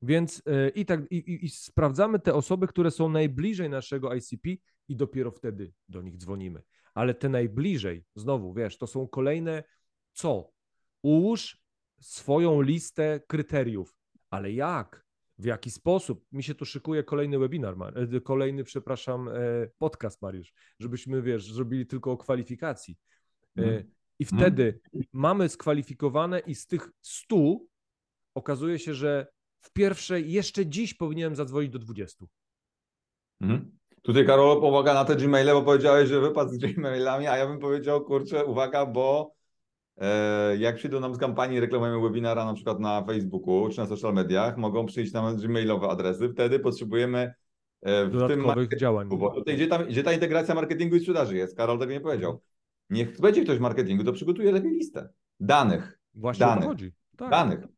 Więc 0.05 0.43
e, 0.47 0.69
i 0.69 0.87
tak 0.87 1.01
i, 1.11 1.45
i, 1.45 1.51
sprawdzamy 1.51 2.19
te 2.19 2.35
osoby, 2.35 2.67
które 2.67 2.91
są 2.91 3.09
najbliżej 3.09 3.71
naszego 3.71 4.15
ICP 4.15 4.49
i 4.89 4.97
dopiero 4.97 5.31
wtedy 5.31 5.73
do 5.89 6.03
nich 6.03 6.17
dzwonimy. 6.17 6.63
Ale 6.95 7.15
te 7.15 7.29
najbliżej, 7.29 8.05
znowu, 8.15 8.55
wiesz, 8.55 8.79
to 8.79 8.87
są 8.87 9.09
kolejne 9.09 9.65
co? 10.13 10.51
Ułóż 11.03 11.59
swoją 12.01 12.61
listę 12.61 13.21
kryteriów. 13.27 13.97
Ale 14.31 14.53
jak? 14.53 15.05
W 15.39 15.45
jaki 15.45 15.71
sposób? 15.71 16.25
Mi 16.33 16.43
się 16.43 16.55
tu 16.55 16.65
szykuje 16.65 17.03
kolejny 17.03 17.39
webinar, 17.39 17.75
e, 18.17 18.21
kolejny, 18.21 18.65
przepraszam, 18.65 19.29
e, 19.29 19.33
podcast, 19.79 20.23
Mariusz, 20.23 20.53
żebyśmy, 20.81 21.23
wiesz, 21.23 21.53
zrobili 21.53 21.87
tylko 21.87 22.13
o 22.13 22.17
kwalifikacji. 22.17 22.99
Mm. 23.57 23.85
I 24.19 24.25
wtedy 24.25 24.81
mm. 24.95 25.07
mamy 25.13 25.49
skwalifikowane 25.49 26.41
i 26.41 26.55
z 26.55 26.67
tych 26.67 26.91
stu 27.03 27.69
okazuje 28.35 28.79
się, 28.79 28.95
że 28.95 29.34
w 29.65 29.73
pierwszej, 29.73 30.33
jeszcze 30.33 30.67
dziś 30.67 30.95
powinienem 30.95 31.37
zadzwonić 31.37 31.71
do 31.71 31.79
20. 31.79 32.25
Mhm. 33.41 33.71
Tutaj 34.03 34.27
Karol 34.27 34.61
pomaga 34.61 34.95
na 34.95 35.05
te 35.05 35.17
Gmaile, 35.17 35.53
bo 35.53 35.63
powiedziałeś, 35.63 36.09
że 36.09 36.21
wypadł 36.21 36.51
z 36.51 36.59
Gmailami, 36.59 37.27
a 37.27 37.37
ja 37.37 37.47
bym 37.47 37.59
powiedział, 37.59 38.05
kurczę, 38.05 38.45
uwaga, 38.45 38.87
bo 38.87 39.35
e, 39.97 40.57
jak 40.57 40.77
przyjdą 40.77 41.01
nam 41.01 41.15
z 41.15 41.19
kampanii, 41.19 41.61
reklamujemy 41.61 42.01
webinara 42.01 42.45
na 42.45 42.55
przykład 42.55 42.81
na 42.81 43.05
Facebooku 43.05 43.69
czy 43.69 43.79
na 43.79 43.87
social 43.87 44.15
mediach, 44.15 44.57
mogą 44.57 44.87
przyjść 44.87 45.13
nam 45.13 45.37
Gmailowe 45.37 45.89
adresy, 45.89 46.29
wtedy 46.29 46.59
potrzebujemy 46.59 47.35
e, 47.83 48.07
w 48.07 48.13
dodatkowych 48.13 48.69
tym 48.69 48.79
działań. 48.79 49.09
Bo 49.09 49.31
tutaj, 49.31 49.55
gdzie, 49.55 49.67
tam, 49.67 49.87
gdzie 49.87 50.03
ta 50.03 50.13
integracja 50.13 50.55
marketingu 50.55 50.97
i 50.97 51.01
sprzedaży 51.01 51.37
jest? 51.37 51.57
Karol 51.57 51.79
tego 51.79 51.93
nie 51.93 52.01
powiedział. 52.01 52.41
Niech 52.91 53.21
będzie 53.21 53.45
ktoś 53.45 53.59
w 53.59 53.61
marketingu, 53.61 54.05
to 54.05 54.13
przygotuje 54.13 54.53
lepiej 54.53 54.71
listę 54.71 55.09
danych. 55.41 55.99
Właśnie 56.15 56.47
danych, 56.47 56.65
chodzi. 56.65 56.93
Tak. 57.17 57.31
Danych. 57.31 57.74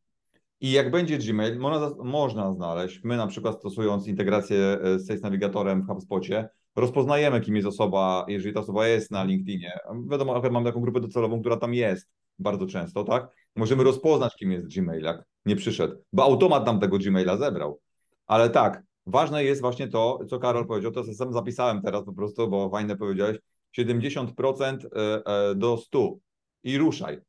I 0.61 0.71
jak 0.71 0.91
będzie 0.91 1.17
Gmail, 1.17 1.59
można, 1.59 2.03
można 2.03 2.53
znaleźć, 2.53 3.01
my 3.03 3.17
na 3.17 3.27
przykład 3.27 3.59
stosując 3.59 4.07
integrację 4.07 4.57
e, 4.57 4.99
z 4.99 5.07
Sales 5.07 5.21
Navigatorem 5.21 5.81
w 5.81 5.87
HubSpocie, 5.87 6.49
rozpoznajemy, 6.75 7.41
kim 7.41 7.55
jest 7.55 7.67
osoba, 7.67 8.25
jeżeli 8.27 8.53
ta 8.53 8.59
osoba 8.59 8.87
jest 8.87 9.11
na 9.11 9.23
LinkedInie. 9.23 9.79
Wiadomo, 10.09 10.35
akurat 10.35 10.53
mam 10.53 10.63
taką 10.63 10.81
grupę 10.81 10.99
docelową, 10.99 11.39
która 11.39 11.57
tam 11.57 11.73
jest 11.73 12.09
bardzo 12.39 12.65
często, 12.65 13.03
tak? 13.03 13.27
Możemy 13.55 13.83
rozpoznać, 13.83 14.35
kim 14.35 14.51
jest 14.51 14.67
Gmail, 14.75 15.03
jak 15.03 15.23
nie 15.45 15.55
przyszedł, 15.55 15.95
bo 16.13 16.23
automat 16.23 16.65
nam 16.65 16.79
tego 16.79 16.97
Gmaila 16.97 17.37
zebrał. 17.37 17.79
Ale 18.27 18.49
tak, 18.49 18.83
ważne 19.05 19.43
jest 19.43 19.61
właśnie 19.61 19.87
to, 19.87 20.19
co 20.29 20.39
Karol 20.39 20.67
powiedział, 20.67 20.91
to 20.91 21.13
sam 21.13 21.33
zapisałem 21.33 21.81
teraz 21.81 22.05
po 22.05 22.13
prostu, 22.13 22.47
bo 22.47 22.69
fajne 22.69 22.97
powiedziałeś, 22.97 23.37
70% 23.77 24.85
e, 24.85 25.25
e, 25.25 25.55
do 25.55 25.77
100 25.77 26.15
i 26.63 26.77
ruszaj 26.77 27.21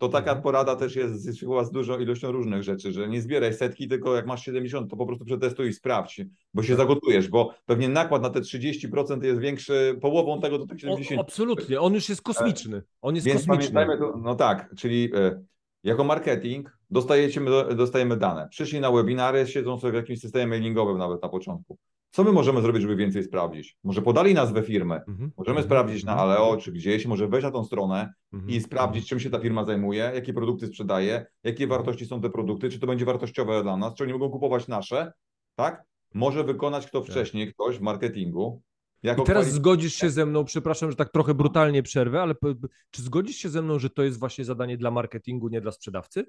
to 0.00 0.08
taka 0.08 0.30
mhm. 0.30 0.42
porada 0.42 0.76
też 0.76 0.96
jest 0.96 1.40
chyba 1.40 1.64
z 1.64 1.70
dużą 1.70 1.98
ilością 1.98 2.32
różnych 2.32 2.62
rzeczy, 2.62 2.92
że 2.92 3.08
nie 3.08 3.20
zbieraj 3.20 3.54
setki, 3.54 3.88
tylko 3.88 4.16
jak 4.16 4.26
masz 4.26 4.44
70, 4.44 4.90
to 4.90 4.96
po 4.96 5.06
prostu 5.06 5.24
przetestuj 5.24 5.68
i 5.68 5.72
sprawdź, 5.72 6.20
bo 6.54 6.62
się 6.62 6.68
tak. 6.68 6.76
zagotujesz, 6.76 7.28
bo 7.28 7.54
pewnie 7.66 7.88
nakład 7.88 8.22
na 8.22 8.30
te 8.30 8.40
30% 8.40 9.24
jest 9.24 9.40
większy 9.40 9.98
połową 10.00 10.40
tego 10.40 10.58
do 10.58 10.66
tych 10.66 10.78
70%. 10.78 11.16
O, 11.16 11.20
absolutnie, 11.20 11.80
on 11.80 11.94
już 11.94 12.08
jest 12.08 12.22
kosmiczny. 12.22 12.82
On 13.02 13.14
jest 13.14 13.26
Więc 13.26 13.46
kosmiczny. 13.46 13.86
No 14.22 14.34
tak, 14.34 14.74
czyli 14.76 15.14
y, 15.16 15.44
jako 15.84 16.04
marketing 16.04 16.78
dostajecie, 16.90 17.40
dostajemy 17.76 18.16
dane. 18.16 18.48
Przyszli 18.48 18.80
na 18.80 18.92
webinary, 18.92 19.46
siedzą 19.46 19.78
sobie 19.78 19.92
w 19.92 19.96
jakimś 19.96 20.20
systemie 20.20 20.46
mailingowym 20.46 20.98
nawet 20.98 21.22
na 21.22 21.28
początku. 21.28 21.78
Co 22.10 22.24
my 22.24 22.32
możemy 22.32 22.62
zrobić, 22.62 22.82
żeby 22.82 22.96
więcej 22.96 23.24
sprawdzić? 23.24 23.78
Może 23.84 24.02
podali 24.02 24.34
nazwę 24.34 24.62
firmy, 24.62 24.94
mhm. 24.94 25.32
możemy 25.36 25.58
mhm. 25.58 25.64
sprawdzić 25.64 26.04
na 26.04 26.12
mhm. 26.12 26.30
Aleo 26.30 26.56
czy 26.56 26.72
gdzieś, 26.72 27.06
może 27.06 27.28
wejść 27.28 27.44
na 27.44 27.50
tą 27.50 27.64
stronę 27.64 28.12
i 28.46 28.60
sprawdzić, 28.60 29.08
czym 29.08 29.20
się 29.20 29.30
ta 29.30 29.40
firma 29.40 29.64
zajmuje, 29.64 30.10
jakie 30.14 30.32
produkty 30.32 30.66
sprzedaje, 30.66 31.26
jakie 31.44 31.66
wartości 31.66 32.06
są 32.06 32.20
te 32.20 32.30
produkty, 32.30 32.70
czy 32.70 32.78
to 32.80 32.86
będzie 32.86 33.04
wartościowe 33.04 33.62
dla 33.62 33.76
nas, 33.76 33.94
czy 33.94 34.04
oni 34.04 34.12
mogą 34.12 34.30
kupować 34.30 34.68
nasze, 34.68 35.12
tak? 35.54 35.84
Może 36.14 36.44
wykonać 36.44 36.86
kto 36.86 37.00
tak. 37.00 37.10
wcześniej, 37.10 37.52
ktoś 37.52 37.78
w 37.78 37.80
marketingu. 37.80 38.62
I 39.02 39.24
teraz 39.24 39.52
zgodzisz 39.52 39.94
się 39.94 40.10
ze 40.10 40.26
mną, 40.26 40.44
przepraszam, 40.44 40.90
że 40.90 40.96
tak 40.96 41.12
trochę 41.12 41.34
brutalnie 41.34 41.82
przerwę, 41.82 42.22
ale 42.22 42.34
czy 42.90 43.02
zgodzisz 43.02 43.36
się 43.36 43.48
ze 43.48 43.62
mną, 43.62 43.78
że 43.78 43.90
to 43.90 44.02
jest 44.02 44.18
właśnie 44.18 44.44
zadanie 44.44 44.76
dla 44.76 44.90
marketingu, 44.90 45.48
nie 45.48 45.60
dla 45.60 45.72
sprzedawcy? 45.72 46.26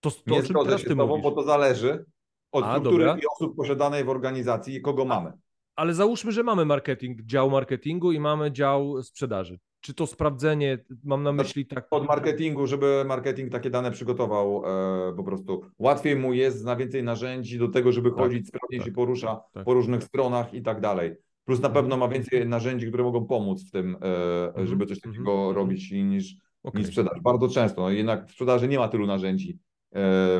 To, 0.00 0.10
to 0.10 0.16
nie 0.26 0.42
zgodzę 0.42 0.78
się 0.78 0.84
z 0.84 0.96
tobą, 0.96 1.20
bo 1.20 1.30
to 1.30 1.42
zależy 1.42 2.04
od 2.52 2.64
A, 2.64 2.70
struktury 2.70 3.04
dobra. 3.04 3.22
i 3.22 3.26
osób 3.36 3.56
posiadanej 3.56 4.04
w 4.04 4.08
organizacji 4.08 4.74
i 4.74 4.80
kogo 4.80 5.04
mamy. 5.04 5.32
Ale 5.76 5.94
załóżmy, 5.94 6.32
że 6.32 6.42
mamy 6.42 6.64
marketing, 6.64 7.22
dział 7.22 7.50
marketingu 7.50 8.12
i 8.12 8.20
mamy 8.20 8.52
dział 8.52 9.02
sprzedaży. 9.02 9.58
Czy 9.80 9.94
to 9.94 10.06
sprawdzenie, 10.06 10.84
mam 11.04 11.22
na 11.22 11.32
myśli 11.32 11.66
tak. 11.66 11.86
Od 11.90 12.06
marketingu, 12.06 12.66
żeby 12.66 13.04
marketing 13.06 13.52
takie 13.52 13.70
dane 13.70 13.90
przygotował, 13.90 14.62
e, 15.10 15.14
po 15.16 15.24
prostu 15.24 15.62
łatwiej 15.78 16.16
mu 16.16 16.32
jest, 16.32 16.58
zna 16.58 16.76
więcej 16.76 17.02
narzędzi 17.02 17.58
do 17.58 17.68
tego, 17.68 17.92
żeby 17.92 18.10
tak, 18.10 18.18
chodzić, 18.18 18.48
sprawniej 18.48 18.80
tak, 18.80 18.88
się 18.88 18.92
porusza 18.92 19.40
tak. 19.52 19.64
po 19.64 19.74
różnych 19.74 20.04
stronach 20.04 20.54
i 20.54 20.62
tak 20.62 20.80
dalej. 20.80 21.14
Plus 21.44 21.60
na 21.60 21.68
mhm. 21.68 21.84
pewno 21.84 21.96
ma 21.96 22.08
więcej 22.08 22.46
narzędzi, 22.46 22.88
które 22.88 23.04
mogą 23.04 23.26
pomóc 23.26 23.68
w 23.68 23.70
tym, 23.70 23.96
e, 24.02 24.46
mhm. 24.46 24.66
żeby 24.66 24.86
coś 24.86 25.00
takiego 25.00 25.32
mhm. 25.32 25.56
robić 25.56 25.90
niż, 25.90 26.34
okay. 26.62 26.80
niż 26.80 26.88
sprzedaż. 26.88 27.20
Bardzo 27.20 27.48
często. 27.48 27.82
No, 27.82 27.90
jednak 27.90 28.26
w 28.26 28.30
sprzedaży 28.30 28.68
nie 28.68 28.78
ma 28.78 28.88
tylu 28.88 29.06
narzędzi 29.06 29.58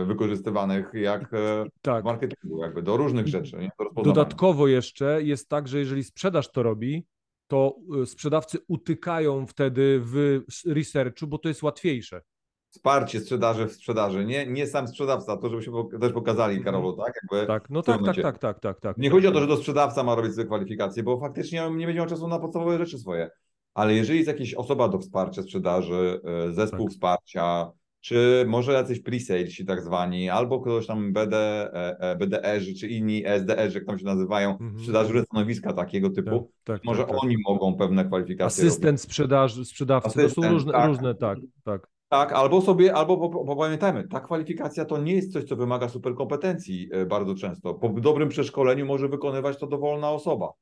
wykorzystywanych 0.07 0.91
jak 0.95 1.35
e, 1.35 1.65
tak. 1.83 2.03
w 2.03 2.05
marketingu, 2.05 2.63
jakby 2.63 2.83
do 2.83 2.97
różnych 2.97 3.27
rzeczy. 3.27 3.57
Nie? 3.57 3.71
Do 3.97 4.03
Dodatkowo 4.03 4.69
jeszcze 4.69 5.23
jest 5.23 5.49
tak, 5.49 5.69
że 5.69 5.79
jeżeli 5.79 6.05
sprzedaż 6.05 6.51
to 6.51 6.63
robi, 6.63 7.07
to 7.47 7.77
e, 8.03 8.07
sprzedawcy 8.07 8.59
utykają 8.69 9.47
wtedy 9.47 10.01
w 10.05 10.41
researchu, 10.67 11.27
bo 11.27 11.39
to 11.39 11.49
jest 11.49 11.63
łatwiejsze. 11.63 12.23
Wsparcie 12.71 13.21
sprzedaży 13.21 13.67
w 13.67 13.73
sprzedaży, 13.73 14.25
nie, 14.25 14.47
nie 14.47 14.67
sam 14.67 14.89
sprzedawca, 14.89 15.37
to 15.37 15.49
żebyśmy 15.49 15.73
też 16.01 16.13
pokazali, 16.13 16.57
mhm. 16.57 16.65
Karolu, 16.65 16.97
tak? 16.97 17.15
Jakby 17.23 17.47
tak, 17.47 17.71
no 17.71 17.83
tak, 17.83 18.05
tak, 18.05 18.17
tak, 18.17 18.39
tak, 18.39 18.61
tak, 18.61 18.81
tak. 18.81 18.97
Nie 18.97 19.11
chodzi 19.11 19.27
o 19.27 19.33
to, 19.33 19.41
że 19.41 19.47
to 19.47 19.57
sprzedawca 19.57 20.03
ma 20.03 20.15
robić 20.15 20.37
te 20.37 20.45
kwalifikacje, 20.45 21.03
bo 21.03 21.21
faktycznie 21.21 21.59
nie 21.71 21.87
będzie 21.87 21.99
miał 21.99 22.07
czasu 22.07 22.29
na 22.29 22.39
podstawowe 22.39 22.79
rzeczy 22.79 22.99
swoje. 22.99 23.31
Ale 23.75 23.95
jeżeli 23.95 24.19
jest 24.19 24.29
jakaś 24.29 24.55
osoba 24.55 24.89
do 24.89 24.99
wsparcia 24.99 25.43
sprzedaży, 25.43 26.21
zespół 26.51 26.87
tak. 26.87 26.93
wsparcia, 26.93 27.71
czy 28.01 28.45
może 28.49 28.73
jacyś 28.73 29.03
pre-salesi 29.03 29.67
tak 29.67 29.83
zwani, 29.83 30.31
albo 30.31 30.61
ktoś 30.61 30.87
tam 30.87 31.13
BD, 31.13 31.37
e, 31.37 32.01
e, 32.01 32.17
BDR, 32.17 32.61
czy 32.81 32.89
inni 32.89 33.27
SDR, 33.27 33.75
jak 33.75 33.85
tam 33.85 33.99
się 33.99 34.05
nazywają, 34.05 34.59
mm 34.59 34.75
-hmm. 34.75 34.79
sprzedaży 34.79 35.23
stanowiska 35.23 35.73
takiego 35.73 36.11
typu, 36.11 36.51
tak, 36.65 36.77
tak, 36.77 36.85
może 36.85 37.03
tak, 37.03 37.11
tak. 37.11 37.25
oni 37.25 37.37
mogą 37.49 37.75
pewne 37.75 38.05
kwalifikacje 38.05 38.65
Asystent 38.65 38.85
robić. 38.85 39.01
sprzedaży, 39.01 39.65
sprzedawcy, 39.65 40.09
Asystent, 40.09 40.35
to 40.35 40.43
są 40.43 40.49
różne, 40.51 40.73
tak. 40.73 40.89
różne, 40.89 41.15
tak, 41.15 41.39
tak. 41.65 41.89
Tak, 42.09 42.33
albo 42.33 42.61
sobie, 42.61 42.95
albo 42.95 43.17
bo, 43.17 43.45
bo 43.45 43.57
pamiętajmy, 43.57 44.09
ta 44.09 44.21
kwalifikacja 44.21 44.85
to 44.85 44.99
nie 44.99 45.15
jest 45.15 45.33
coś, 45.33 45.45
co 45.45 45.57
wymaga 45.57 45.89
super 45.89 46.15
kompetencji 46.15 46.89
e, 46.93 47.07
bardzo 47.07 47.35
często. 47.35 47.75
Po 47.75 47.89
dobrym 47.89 48.29
przeszkoleniu 48.29 48.87
może 48.87 49.09
wykonywać 49.09 49.59
to 49.59 49.67
dowolna 49.67 50.11
osoba. 50.11 50.53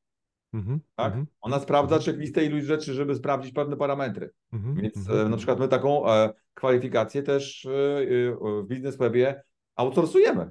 Mhm, 0.54 0.80
Tak? 0.96 1.06
mhm, 1.06 1.26
Ona 1.40 1.60
sprawdza 1.60 1.98
checklistę 1.98 2.44
iluś 2.44 2.64
rzeczy, 2.64 2.94
żeby 2.94 3.14
sprawdzić 3.14 3.52
pewne 3.52 3.76
parametry. 3.76 4.30
mhm, 4.52 4.74
Więc 4.74 4.96
mhm. 4.96 5.26
e, 5.26 5.28
na 5.28 5.36
przykład 5.36 5.58
my 5.58 5.68
taką 5.68 6.10
e, 6.12 6.32
kwalifikację 6.54 7.22
też 7.22 7.66
e, 7.66 7.70
e, 7.70 8.62
w 8.62 8.66
Business 8.68 8.96
Webie 8.96 9.42
outsourcujemy. 9.76 10.50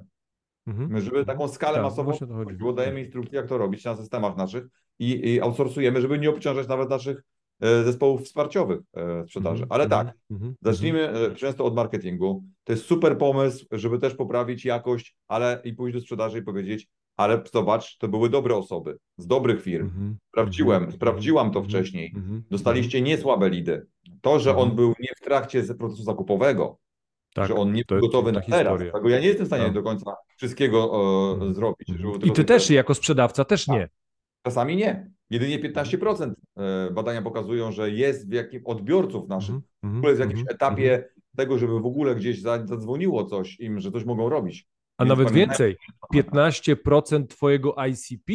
Mhm. 0.66 0.90
My, 0.90 1.00
żeby 1.02 1.24
taką 1.24 1.48
skalę 1.48 1.74
Tak, 1.74 1.82
masową 1.82 2.04
właśnie 2.04 2.26
o 2.26 2.30
to 2.30 2.36
chodzi. 2.36 2.56
było, 2.56 2.72
dajemy 2.72 3.00
instrukcje, 3.00 3.36
jak 3.36 3.48
to 3.48 3.58
robić 3.58 3.84
na 3.84 3.96
systemach 3.96 4.36
naszych 4.36 4.64
i, 4.98 5.30
i 5.34 5.40
outsourcujemy, 5.40 6.00
żeby 6.00 6.18
nie 6.18 6.30
obciążać 6.30 6.68
nawet 6.68 6.90
naszych 6.90 7.22
e, 7.60 7.84
zespołów 7.84 8.22
wsparciowych 8.22 8.80
sprzedaży. 9.26 9.62
Mhm, 9.62 9.72
Ale 9.72 9.84
mhm, 9.84 10.06
tak, 10.06 10.16
mhm, 10.30 10.54
zacznijmy 10.62 11.12
często 11.36 11.64
od 11.64 11.74
marketingu. 11.74 12.44
To 12.64 12.72
jest 12.72 12.84
super 12.84 13.18
pomysł, 13.18 13.66
żeby 13.72 13.98
też 13.98 14.14
poprawić 14.14 14.64
jakość, 14.64 15.16
ale 15.28 15.60
i 15.64 15.72
pójść 15.72 15.94
do 15.94 16.00
sprzedaży 16.00 16.38
i 16.38 16.42
powiedzieć, 16.42 16.88
ale 17.18 17.42
zobacz, 17.52 17.98
to 17.98 18.08
były 18.08 18.30
dobre 18.30 18.56
osoby, 18.56 18.98
z 19.16 19.26
dobrych 19.26 19.62
firm. 19.62 19.86
mhm, 19.86 20.16
Sprawdziłem, 20.28 20.76
mhm, 20.76 20.92
sprawdziłam 20.96 21.50
to 21.50 21.58
mhm, 21.58 21.64
wcześniej. 21.68 22.12
mhm, 22.16 22.42
Dostaliście 22.50 23.02
niesłabe 23.02 23.48
lidy. 23.48 23.86
To, 24.20 24.38
że 24.40 24.50
on 24.50 24.58
Mhm. 24.68 24.76
był 24.76 24.88
nie 25.00 25.08
w 25.16 25.20
trakcie 25.20 25.62
procesu 25.62 26.02
zakupowego, 26.02 26.78
Tak, 27.34 27.48
że 27.48 27.54
on 27.54 27.72
nie 27.72 27.82
był 27.88 28.00
gotowy 28.00 28.32
to 28.32 28.38
na 28.38 28.44
teraz. 28.46 28.60
historia. 28.60 28.92
Tego 28.92 29.08
ja 29.08 29.20
nie 29.20 29.26
jestem 29.26 29.44
w 29.44 29.48
stanie 29.48 29.64
Tak. 29.64 29.72
do 29.74 29.82
końca 29.82 30.16
wszystkiego 30.36 30.90
e, 30.92 31.32
Mhm. 31.34 31.54
zrobić. 31.54 31.90
Mhm. 31.90 32.22
I 32.22 32.30
ty 32.32 32.44
też 32.44 32.70
jako 32.70 32.94
sprzedawca 32.94 33.44
też 33.44 33.68
nie. 33.68 33.88
Czasami 34.46 34.76
nie. 34.76 35.10
Jedynie 35.30 35.58
15% 35.58 36.32
e, 36.56 36.90
badania 36.92 37.22
pokazują, 37.22 37.72
że 37.72 37.90
jest 37.90 38.30
w 38.30 38.32
jakim 38.32 38.62
odbiorców 38.64 39.28
naszych, 39.28 39.54
Mhm, 39.54 39.62
w 39.82 39.84
mhm, 39.84 39.98
ogóle 39.98 40.10
jest 40.12 40.22
w 40.22 40.24
jakimś 40.24 40.40
mhm, 40.40 40.54
etapie 40.56 40.92
mhm. 40.94 41.12
tego, 41.36 41.58
żeby 41.58 41.80
w 41.80 41.86
ogóle 41.86 42.14
gdzieś 42.14 42.40
za- 42.40 42.66
zadzwoniło 42.66 43.24
coś 43.24 43.60
im, 43.60 43.80
że 43.80 43.90
coś 43.92 44.04
mogą 44.04 44.28
robić. 44.28 44.66
A 44.98 45.04
Więc 45.04 45.08
nawet 45.18 45.34
więcej, 45.34 45.76
15% 46.14 47.26
twojego 47.26 47.74
ICP 47.88 48.32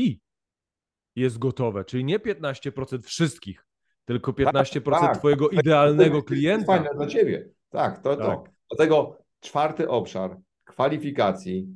jest 1.16 1.38
gotowe, 1.40 1.86
czyli 1.86 2.06
nie 2.06 2.20
15% 2.20 3.02
wszystkich, 3.06 3.66
tylko 4.06 4.32
15% 4.34 5.00
tak. 5.00 5.18
twojego 5.18 5.46
To 5.46 5.52
jest- 5.52 5.64
idealnego 5.66 6.10
To 6.12 6.16
jest 6.16 6.28
klienta. 6.28 6.66
fajne 6.66 6.90
dla 6.96 7.08
ciebie. 7.08 7.50
Tak, 7.70 8.02
to 8.04 8.16
to. 8.16 8.26
Tak. 8.28 8.52
Dlatego 8.70 9.18
czwarty 9.40 9.90
obszar 9.90 10.38
kwalifikacji 10.64 11.68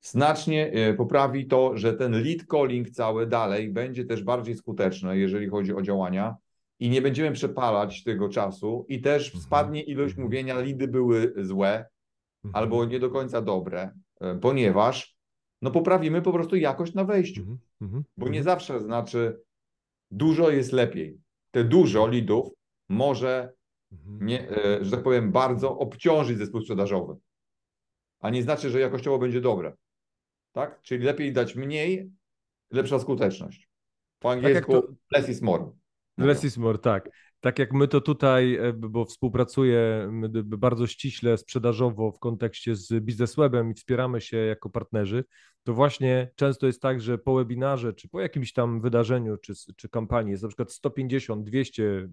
znacznie 0.00 0.72
e, 0.72 0.94
poprawi 0.94 1.46
to, 1.46 1.76
że 1.76 1.92
ten 1.92 2.12
lead 2.22 2.38
calling 2.50 2.90
cały 2.90 3.26
dalej 3.26 3.68
będzie 3.72 4.04
też 4.04 4.22
bardziej 4.22 4.56
skuteczny, 4.56 5.18
jeżeli 5.18 5.48
chodzi 5.48 5.74
o 5.74 5.82
działania 5.82 6.36
i 6.80 6.88
nie 6.90 7.02
będziemy 7.02 7.32
przepalać 7.32 8.04
tego 8.04 8.28
czasu 8.28 8.86
i 8.88 9.00
też 9.00 9.26
Mhm. 9.26 9.42
spadnie 9.44 9.82
ilość 9.82 10.12
Mhm. 10.12 10.24
mówienia, 10.26 10.60
lidy 10.60 10.88
były 10.88 11.32
złe 11.36 11.86
Mhm, 12.44 12.64
albo 12.64 12.84
nie 12.84 13.00
do 13.00 13.10
końca 13.10 13.40
dobre, 13.42 13.90
ponieważ 14.40 15.16
no 15.62 15.70
poprawimy 15.70 16.22
po 16.22 16.32
prostu 16.32 16.56
jakość 16.56 16.94
na 16.94 17.04
wejściu, 17.04 17.40
mhm, 17.40 17.58
mhm, 17.80 18.04
bo 18.16 18.28
nie 18.28 18.38
mhm. 18.38 18.44
zawsze 18.44 18.80
znaczy 18.80 19.40
dużo 20.10 20.50
jest 20.50 20.72
lepiej. 20.72 21.20
Te 21.50 21.64
dużo 21.64 22.08
lidów 22.08 22.48
może 22.88 23.52
Mhm. 23.92 24.26
nie, 24.26 24.50
e, 24.50 24.84
że 24.84 24.90
tak 24.90 25.02
powiem, 25.02 25.32
bardzo 25.32 25.78
obciążyć 25.78 26.38
zespół 26.38 26.60
sprzedażowy. 26.60 27.16
A 28.20 28.30
nie 28.30 28.42
znaczy, 28.42 28.70
że 28.70 28.80
jakościowo 28.80 29.18
będzie 29.18 29.40
dobre. 29.40 29.76
Tak? 30.52 30.80
Czyli 30.82 31.04
lepiej 31.04 31.32
dać 31.32 31.56
mniej, 31.56 32.10
lepsza 32.70 32.98
skuteczność. 32.98 33.68
Po 34.18 34.28
jak 34.34 34.38
angielsku 34.38 34.72
to- 34.72 34.88
less 35.12 35.28
is 35.28 35.42
more. 35.42 35.70
Less 36.18 36.44
is 36.44 36.56
more, 36.56 36.78
tak. 36.78 37.10
Tak 37.40 37.58
jak 37.58 37.72
my 37.72 37.88
to 37.88 38.00
tutaj, 38.00 38.54
e, 38.54 38.72
bo 38.72 39.06
d- 40.28 40.42
bardzo 40.44 40.86
ściśle 40.86 41.38
sprzedażowo 41.38 42.12
w 42.12 42.18
kontekście 42.18 42.76
z 42.76 43.04
bizneswebem 43.04 43.70
i 43.70 43.74
wspieramy 43.74 44.20
się 44.20 44.36
jako 44.36 44.70
partnerzy, 44.70 45.24
to 45.62 45.74
właśnie 45.74 46.30
często 46.36 46.66
jest 46.66 46.82
tak, 46.82 47.00
że 47.00 47.18
po 47.18 47.34
webinarze, 47.34 47.92
czy 47.92 48.08
po 48.08 48.20
jakimś 48.20 48.52
tam 48.52 48.80
wydarzeniu, 48.80 49.36
czy, 49.36 49.52
czy 49.76 49.88
kampanii 49.88 50.30
jest 50.30 50.42
na 50.42 50.48
przykład 50.48 50.72
150, 50.72 51.46
200 51.46 51.82
y, 51.82 52.08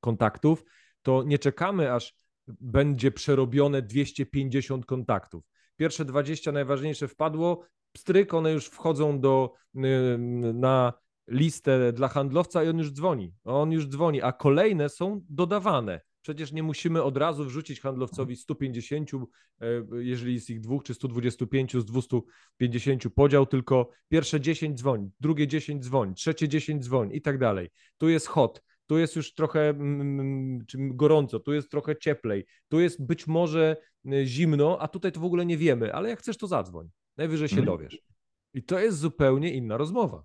kontaktów, 0.00 0.64
to 1.02 1.22
nie 1.22 1.38
czekamy, 1.38 1.92
aż 1.92 2.14
będzie 2.48 3.10
przerobione 3.10 3.82
250 3.82 4.86
kontaktów. 4.86 5.44
Pierwsze 5.76 6.04
20 6.04 6.52
najważniejsze 6.52 7.08
wpadło, 7.08 7.64
pstryk, 7.92 8.34
one 8.34 8.52
już 8.52 8.66
wchodzą 8.66 9.20
do, 9.20 9.54
na 10.54 10.92
listę 11.30 11.92
dla 11.92 12.08
handlowca 12.08 12.64
i 12.64 12.68
on 12.68 12.78
już 12.78 12.92
dzwoni. 12.92 13.34
On 13.44 13.72
już 13.72 13.88
dzwoni, 13.88 14.22
a 14.22 14.32
kolejne 14.32 14.88
są 14.88 15.20
dodawane. 15.28 16.00
Przecież 16.22 16.52
nie 16.52 16.62
musimy 16.62 17.02
od 17.02 17.16
razu 17.16 17.44
wrzucić 17.44 17.80
handlowcowi 17.80 18.36
150, 18.36 19.10
e, 19.60 19.66
jeżeli 19.92 20.34
jest 20.34 20.50
ich 20.50 20.60
dwóch, 20.60 20.82
czy 20.82 20.94
125 20.94 21.72
z 21.76 21.84
250 21.84 23.10
podział, 23.14 23.46
tylko 23.46 23.90
pierwsze 24.08 24.40
10 24.40 24.78
dzwoń, 24.78 25.10
drugie 25.20 25.46
10 25.46 25.84
dzwoń, 25.84 26.14
trzecie 26.14 26.48
10 26.48 26.84
dzwoń 26.84 27.10
i 27.12 27.22
tak 27.22 27.38
dalej. 27.38 27.68
Tu 27.98 28.08
jest 28.08 28.26
hot, 28.26 28.62
tu 28.86 28.98
jest 28.98 29.16
już 29.16 29.34
trochę 29.34 29.68
mm, 29.68 30.66
czy 30.66 30.78
gorąco, 30.80 31.40
tu 31.40 31.52
jest 31.52 31.70
trochę 31.70 31.96
cieplej, 31.96 32.46
tu 32.68 32.80
jest 32.80 33.06
być 33.06 33.26
może 33.26 33.76
y, 34.12 34.26
zimno, 34.26 34.78
a 34.80 34.88
tutaj 34.88 35.12
to 35.12 35.20
w 35.20 35.24
ogóle 35.24 35.46
nie 35.46 35.56
wiemy, 35.56 35.94
ale 35.94 36.08
jak 36.08 36.18
chcesz, 36.18 36.36
to 36.36 36.46
zadzwoń. 36.46 36.88
Najwyżej 37.16 37.48
się 37.48 37.58
Mhm. 37.58 37.76
dowiesz. 37.78 37.98
I 38.54 38.62
to 38.62 38.78
jest 38.78 38.98
zupełnie 38.98 39.54
inna 39.54 39.76
rozmowa. 39.76 40.24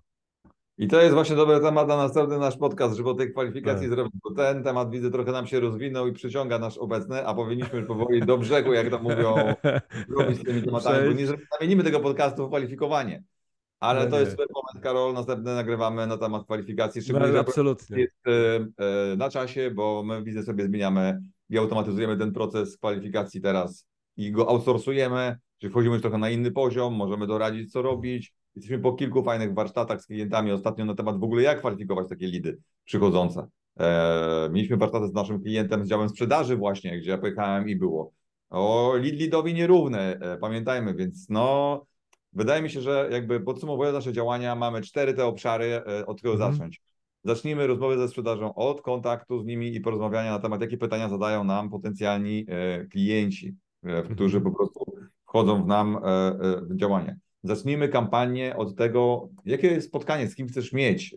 I 0.78 0.88
to 0.88 1.00
jest 1.00 1.14
właśnie 1.14 1.36
dobry 1.36 1.60
temat 1.60 1.88
na 1.88 1.96
następny 1.96 2.38
nasz 2.38 2.56
podcast, 2.56 2.96
żeby 2.96 3.10
o 3.10 3.14
tej 3.14 3.32
kwalifikacji 3.32 3.86
Tak. 3.88 3.94
zrobić, 3.96 4.12
bo 4.24 4.34
ten 4.34 4.62
temat 4.62 4.90
widzę 4.90 5.10
trochę 5.10 5.32
nam 5.32 5.46
się 5.46 5.60
rozwinął 5.60 6.06
i 6.06 6.12
przyciąga 6.12 6.58
nasz 6.58 6.78
obecny, 6.78 7.26
a 7.26 7.34
powinniśmy 7.34 7.82
powoli 7.82 8.20
do 8.20 8.38
brzegu, 8.38 8.72
jak 8.72 8.90
to 8.90 8.98
mówią, 8.98 9.34
robić 10.18 10.38
z 10.38 10.44
tymi 10.44 10.62
tematami, 10.62 11.08
bo 11.08 11.12
nie 11.14 11.26
zamienimy 11.26 11.84
tego 11.84 12.00
podcastu 12.00 12.46
w 12.46 12.48
kwalifikowanie. 12.48 13.22
Ale 13.80 14.04
No 14.04 14.10
to 14.10 14.16
nie. 14.16 14.20
jest 14.20 14.30
super 14.30 14.46
moment, 14.54 14.84
Karol, 14.84 15.14
następny 15.14 15.54
nagrywamy 15.54 16.06
na 16.06 16.18
temat 16.18 16.44
kwalifikacji, 16.44 17.02
szczególnie, 17.02 17.32
No, 17.32 17.40
absolutnie. 17.40 17.98
jest 18.00 18.16
e, 18.26 18.32
e, 19.12 19.16
na 19.16 19.30
czasie, 19.30 19.70
bo 19.74 20.02
my 20.06 20.20
w 20.20 20.24
biznes 20.24 20.46
sobie 20.46 20.64
zmieniamy 20.64 21.20
i 21.50 21.58
automatyzujemy 21.58 22.16
ten 22.16 22.32
proces 22.32 22.76
kwalifikacji 22.76 23.40
teraz 23.40 23.86
i 24.16 24.32
go 24.32 24.48
outsourcujemy, 24.48 25.36
czyli 25.58 25.70
wchodzimy 25.70 25.94
już 25.94 26.02
trochę 26.02 26.18
na 26.18 26.30
inny 26.30 26.50
poziom, 26.50 26.94
możemy 26.94 27.26
doradzić, 27.26 27.72
co 27.72 27.82
robić. 27.82 28.34
Jesteśmy 28.56 28.78
po 28.78 28.92
kilku 28.92 29.22
fajnych 29.22 29.54
warsztatach 29.54 30.02
z 30.02 30.06
klientami 30.06 30.52
ostatnio 30.52 30.84
na 30.84 30.94
temat 30.94 31.20
w 31.20 31.24
ogóle, 31.24 31.42
jak 31.42 31.58
kwalifikować 31.58 32.08
takie 32.08 32.26
lidy 32.26 32.58
przychodzące. 32.84 33.48
E, 33.80 34.48
mieliśmy 34.52 34.76
warsztaty 34.76 35.08
z 35.08 35.12
naszym 35.12 35.42
klientem 35.42 35.84
z 35.84 35.88
działem 35.88 36.08
sprzedaży 36.08 36.56
właśnie, 36.56 36.98
gdzie 36.98 37.10
ja 37.10 37.18
pojechałem 37.18 37.68
i 37.68 37.76
było 37.76 38.12
o 38.50 38.92
lead 38.94 39.14
lidowi 39.14 39.54
nierówny, 39.54 39.98
e, 39.98 40.38
pamiętajmy, 40.38 40.94
więc 40.94 41.28
no 41.28 41.84
wydaje 42.32 42.62
mi 42.62 42.70
się, 42.70 42.80
że 42.80 43.08
jakby 43.12 43.40
podsumowując 43.40 43.94
nasze 43.94 44.12
działania, 44.12 44.54
mamy 44.54 44.82
cztery 44.82 45.14
te 45.14 45.26
obszary, 45.26 45.66
e, 45.66 46.06
od 46.06 46.18
którego 46.18 46.34
Mhm. 46.34 46.52
zacząć. 46.52 46.80
Zacznijmy 47.24 47.66
rozmowę 47.66 47.98
ze 47.98 48.08
sprzedażą 48.08 48.54
od 48.54 48.82
kontaktu 48.82 49.40
z 49.40 49.44
nimi 49.46 49.74
i 49.74 49.80
porozmawiania 49.80 50.30
na 50.30 50.38
temat, 50.38 50.60
jakie 50.60 50.78
pytania 50.78 51.08
zadają 51.08 51.44
nam 51.44 51.70
potencjalni 51.70 52.46
e, 52.48 52.84
klienci, 52.84 53.54
którzy 54.14 54.40
po 54.40 54.50
prostu 54.50 54.84
wchodzą 55.24 55.64
w 55.64 55.66
nam 55.66 56.00
w 56.70 56.76
działanie. 56.76 57.18
Zacznijmy 57.42 57.88
kampanię 57.88 58.56
od 58.56 58.76
tego, 58.76 59.28
jakie 59.44 59.80
spotkanie, 59.80 60.28
z 60.28 60.34
kim 60.34 60.48
chcesz 60.48 60.72
mieć 60.72 61.14
e, 61.14 61.16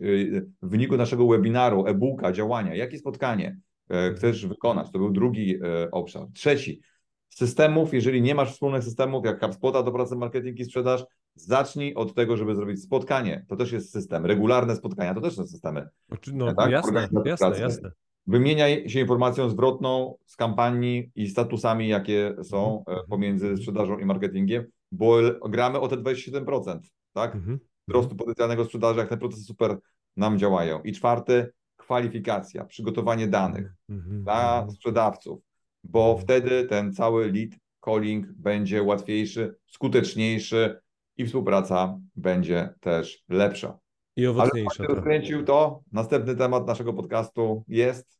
w 0.62 0.70
wyniku 0.70 0.96
naszego 0.96 1.26
webinaru, 1.26 1.86
e-booka, 1.86 2.32
działania, 2.32 2.74
jakie 2.74 2.98
spotkanie 2.98 3.56
e, 3.90 4.12
chcesz 4.14 4.46
wykonać. 4.46 4.90
To 4.92 4.98
był 4.98 5.10
drugi 5.10 5.56
e, 5.62 5.90
obszar. 5.90 6.26
Trzeci, 6.34 6.80
systemów, 7.28 7.94
jeżeli 7.94 8.22
nie 8.22 8.34
masz 8.34 8.52
wspólnych 8.52 8.84
systemów, 8.84 9.24
jak 9.24 9.40
HubSpota 9.40 9.82
do 9.82 9.92
pracy 9.92 10.16
marketing 10.16 10.60
i 10.60 10.64
sprzedaż, 10.64 11.04
zacznij 11.34 11.94
od 11.94 12.14
tego, 12.14 12.36
żeby 12.36 12.54
zrobić 12.56 12.82
spotkanie. 12.82 13.44
To 13.48 13.56
też 13.56 13.72
jest 13.72 13.92
system. 13.92 14.26
Regularne 14.26 14.76
spotkania 14.76 15.14
to 15.14 15.20
też 15.20 15.34
są 15.34 15.46
systemy. 15.46 15.88
Oczy- 16.10 16.32
No, 16.34 16.54
tak? 16.54 16.70
jasne, 16.70 17.08
jasne, 17.24 17.58
jasne. 17.60 17.90
Wymieniaj 18.26 18.88
się 18.88 19.00
informacją 19.00 19.48
zwrotną 19.48 20.14
z 20.26 20.36
kampanii 20.36 21.10
i 21.14 21.28
statusami, 21.28 21.88
jakie 21.88 22.34
są 22.42 22.78
Mhm. 22.78 22.98
e, 22.98 23.08
pomiędzy 23.08 23.56
sprzedażą 23.56 23.98
i 23.98 24.04
marketingiem, 24.04 24.64
bo 24.92 25.16
gramy 25.48 25.80
o 25.80 25.88
te 25.88 25.96
27%, 25.96 26.78
tak? 27.12 27.34
Mhm. 27.34 27.58
Wzrostu 27.88 28.16
potencjalnego 28.16 28.64
sprzedaży, 28.64 28.98
jak 28.98 29.08
te 29.08 29.16
procesy 29.16 29.44
super 29.44 29.78
nam 30.16 30.38
działają. 30.38 30.82
I 30.82 30.92
czwarty, 30.92 31.52
kwalifikacja, 31.76 32.64
przygotowanie 32.64 33.28
danych 33.28 33.74
Mhm. 33.88 34.22
dla 34.22 34.52
Mhm. 34.58 34.70
sprzedawców, 34.70 35.40
bo 35.84 36.18
wtedy 36.18 36.64
ten 36.64 36.92
cały 36.92 37.32
lead 37.32 37.50
calling 37.84 38.26
będzie 38.32 38.82
łatwiejszy, 38.82 39.54
skuteczniejszy 39.66 40.80
i 41.16 41.26
współpraca 41.26 41.98
będzie 42.16 42.74
też 42.80 43.24
lepsza. 43.28 43.78
I 44.16 44.22
Ale 44.26 44.30
owocniejsza. 44.30 44.68
jak 44.82 44.88
tak. 44.88 44.96
rozkręcił 44.96 45.44
to, 45.44 45.80
następny 45.92 46.36
temat 46.36 46.66
naszego 46.66 46.92
podcastu 46.92 47.64
jest 47.68 48.19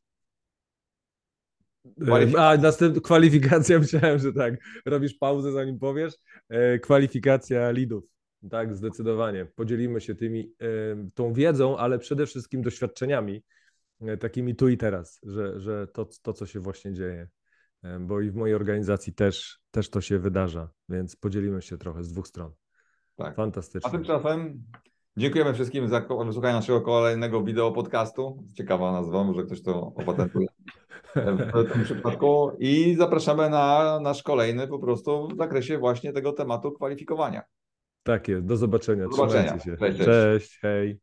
A 2.38 2.56
następna 2.56 3.00
kwalifikacja, 3.00 3.78
myślałem, 3.88 4.18
że 4.18 4.32
tak. 4.32 4.54
Robisz 4.86 5.14
pauzę, 5.14 5.52
zanim 5.52 5.78
powiesz. 5.78 6.14
E, 6.48 6.78
Kwalifikacja 6.78 7.70
lidów. 7.70 8.04
Tak, 8.50 8.76
zdecydowanie. 8.76 9.46
Podzielimy 9.46 10.00
się 10.00 10.14
tymi, 10.14 10.52
e, 10.60 10.66
tą 11.14 11.32
wiedzą, 11.32 11.78
ale 11.78 11.98
przede 11.98 12.26
wszystkim 12.26 12.62
doświadczeniami, 12.62 13.42
e, 14.00 14.16
takimi 14.16 14.56
tu 14.56 14.68
i 14.68 14.76
teraz, 14.76 15.20
że, 15.22 15.60
że 15.60 15.86
to, 15.86 16.08
to, 16.22 16.32
co 16.32 16.46
się 16.46 16.60
właśnie 16.60 16.92
dzieje. 16.92 17.28
bo 18.00 18.20
i 18.20 18.30
w 18.30 18.34
mojej 18.34 18.54
organizacji 18.54 19.14
też, 19.14 19.60
też 19.70 19.90
to 19.90 20.00
się 20.00 20.18
wydarza, 20.18 20.70
więc 20.88 21.16
podzielimy 21.16 21.62
się 21.62 21.78
trochę 21.78 22.04
z 22.04 22.12
dwóch 22.12 22.28
stron. 22.28 22.52
Tak. 23.16 23.36
Fantastycznie. 23.36 23.88
A 23.88 23.92
tymczasem 23.92 24.62
dziękujemy 25.16 25.54
wszystkim 25.54 25.88
za 25.88 26.00
wysłuchanie 26.00 26.54
naszego 26.54 26.80
kolejnego 26.80 27.42
wideo 27.44 27.72
podcastu. 27.72 28.44
Ciekawa 28.54 28.92
nazwa, 28.92 29.24
może 29.24 29.42
ktoś 29.42 29.62
to 29.62 29.80
opatentuje 29.80 30.46
w 31.16 31.72
tym 31.72 31.84
przypadku. 31.84 32.52
I 32.58 32.94
zapraszamy 32.98 33.50
na 33.50 33.98
nasz 34.00 34.22
kolejny 34.22 34.68
po 34.68 34.78
prostu 34.78 35.28
w 35.28 35.36
zakresie 35.36 35.78
właśnie 35.78 36.12
tego 36.12 36.32
tematu 36.32 36.72
kwalifikowania. 36.72 37.42
Tak 38.02 38.28
jest. 38.28 38.46
Do 38.46 38.56
zobaczenia. 38.56 39.08
Do 39.08 39.16
zobaczenia. 39.16 39.58
Trzymajcie 39.58 39.70
się. 39.70 39.76
Cześć, 39.76 39.98
cześć. 39.98 40.08
cześć 40.08 40.58
hej. 40.62 40.98